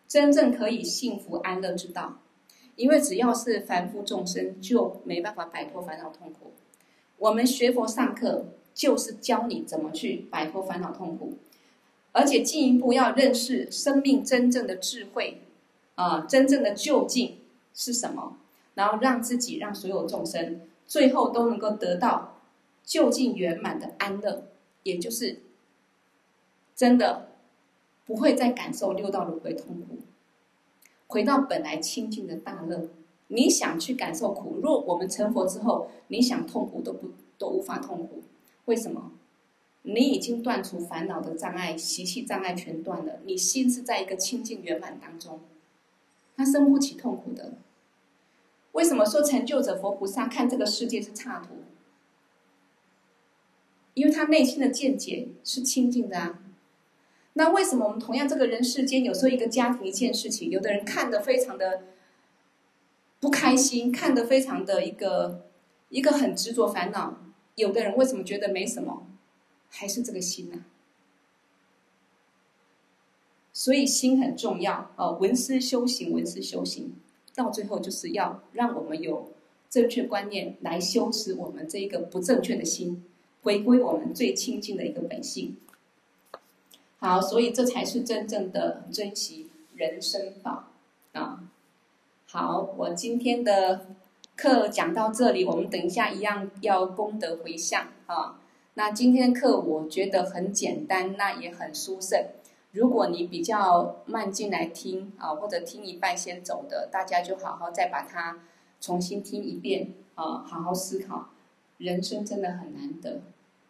[0.07, 2.19] 真正可以幸福安乐之道。
[2.75, 6.53] 因为只要是凡夫众生，就没办法摆脱烦恼痛苦。
[7.17, 8.45] 我们学佛上课，
[8.75, 11.33] 就是教你怎么去摆脱烦恼痛苦，
[12.11, 15.41] 而且进一步要认识生命真正的智慧，
[15.95, 17.39] 啊，真正的究竟
[17.73, 18.37] 是什么，
[18.75, 22.37] 然后让自己、让所有众生最后都能够得到
[22.83, 24.43] 究竟圆满的安乐，
[24.83, 25.41] 也就是
[26.75, 27.26] 真的
[28.07, 29.99] 不会再感受六道轮回痛苦。
[31.05, 32.89] 回到本来清净的大乐，
[33.27, 38.23] 你想去感受苦，若我们成佛之后，你想痛苦都不都无法痛苦，
[38.65, 39.11] 为什么？
[39.83, 45.39] 你已经断除烦恼的障碍，习气障碍全断了，你心是在一个清净圆满当中，
[46.35, 47.53] 他生不起痛苦的。
[48.73, 51.55] 为什么说成就者佛菩萨看这个世界是刹土？
[53.93, 56.43] 因为他内心的见解是清净的啊。
[57.37, 61.83] 那为什么我们同样这个人世间，有时候一个家庭一件事情，有的人看得非常的
[63.19, 65.45] 不开心，看得非常的一个
[65.89, 67.19] 一个很执着烦恼，
[67.53, 69.05] 有的人为什么觉得没什么，
[69.69, 70.65] 还是这个心呢？
[73.53, 76.95] 所以心很重要哦，闻思修行，闻思修行，
[77.35, 79.33] 到最后就是要让我们有
[79.69, 83.05] 正确观念来修持我们这一个不正确的心，
[83.43, 85.55] 回归我们最清净的一个本性。
[86.99, 90.63] 好，所以这才是真正的珍惜人生宝
[91.13, 91.43] 啊！
[92.25, 93.85] 好，我今天的
[94.35, 98.39] 课讲到这里，我们等一下一样要功德回向啊。
[98.73, 102.19] 那今天的课我觉得很简单，那也很殊胜。
[102.71, 108.39] 如果你比较慢进来听啊，或者听一半先走的，大家就好好再把它
[108.81, 111.29] 重新听一遍啊，好好思考。
[111.77, 113.21] 人生真的很难得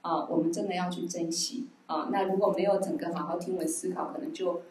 [0.01, 1.67] 啊，我们真的要去珍惜。
[1.87, 4.61] 啊，那如果没有整个好好听闻思考，可能就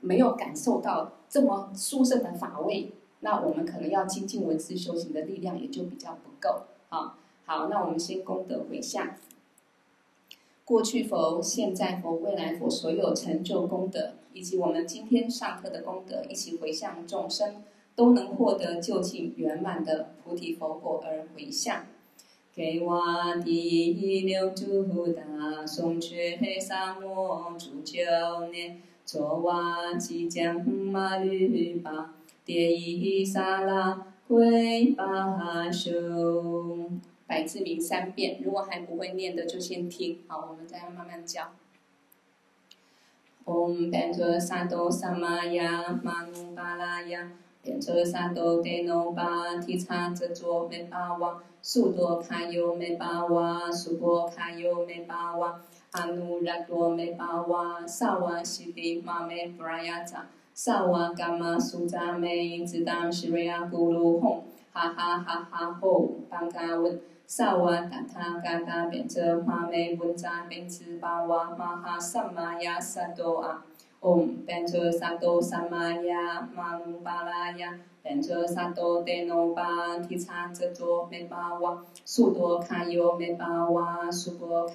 [0.00, 2.90] 没有感受到这么殊胜的法味。
[3.20, 6.62] 那我们可能要精进文字修行的力量也就比较不够。
[6.88, 9.14] 啊，好，那我们先功德回向，
[10.64, 17.62] 过去佛、现在佛、未来佛所有成就功德，以及我们今天上课的功德，一起回向众生，
[17.94, 21.84] 都能获得究竟圆满的菩提佛果而回向。
[22.52, 23.00] 给我
[23.44, 32.12] 第六度大松觉萨摩主教念，卓瓦吉将马律巴
[32.44, 36.90] 迭伊萨拉归巴修，
[37.26, 38.40] 百字明三遍。
[38.42, 40.18] 如果还不会念的，就先听。
[40.26, 41.52] 好，我们再慢慢教。
[43.44, 47.30] 唵班卓萨多萨玛呀玛努巴拉呀。
[47.62, 55.60] 变作三多德诺巴提察则卓美巴瓦，速多卡尤美巴瓦，速波卡尤美巴瓦，
[55.92, 64.40] 阿努拉多美巴瓦，萨瓦西迪玛美布拉亚扎，萨瓦伽玛苏扎美，只当西瑞亚咕噜吽，
[64.72, 73.62] 哈哈哈哈吼，班嘎文，萨瓦达他嘎嘎变作玛美文扎变兹巴瓦，玛哈萨玛亚萨多阿。
[74.00, 84.66] 唵，班卓萨埵萨玛呀，玛努巴拉呀，班卓萨埵德诺巴提察则卓美巴瓦，速多卡尤美巴瓦，速波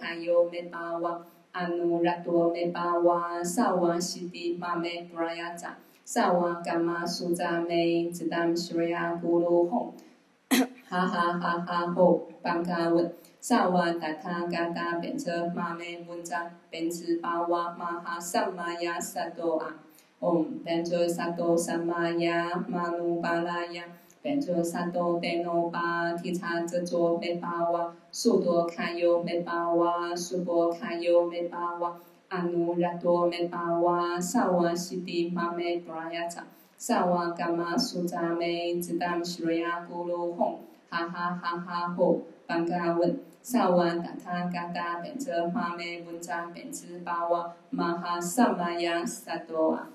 [13.48, 19.76] 萨瓦，达他嘎达变成玛美文扎变兹巴瓦玛哈萨玛亚萨多阿，
[20.20, 23.84] 唵变作萨多萨玛亚玛努巴拉雅，
[24.24, 31.98] 变作萨多贝努巴提察则卓美巴瓦，速多卡尤美巴瓦，速波卡尤美巴瓦，
[32.30, 36.48] 阿努拉多美巴瓦，萨瓦西迪玛美布拉亚扎，
[36.80, 40.56] 萨瓦嘎玛苏扎美，只当西瑞亚咕噜吽，
[40.90, 43.16] 哈哈哈哈吼，班嘎文。
[43.48, 49.88] 萨瓦达他嘎达变作玛美文扎变兹巴瓦玛哈萨玛亚萨多瓦。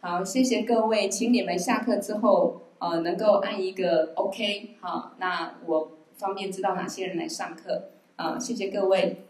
[0.00, 9.22] 好，谢谢各位，请你们下课之后，呃，能够按一个 OK，好，那我方便知道哪些人来上课，啊、谢谢各位。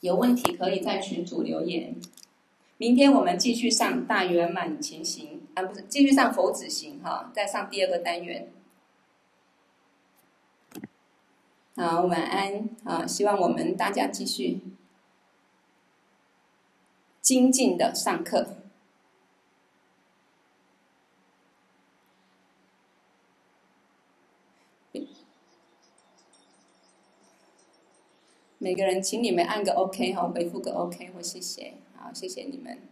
[0.00, 1.94] 有问题可以在群组留言。
[2.78, 8.48] 明天我们继续上大圆满前行，啊，不是，继续上佛子行，哈，再上第二个单元。
[11.80, 12.68] 好晚安。
[12.84, 14.60] 好希望我们大家继续
[17.22, 18.58] 精进的上课。
[28.58, 31.78] 每个人请你们按个 ok 哈回复个 ok 我谢谢。
[31.96, 32.89] 好谢谢你们。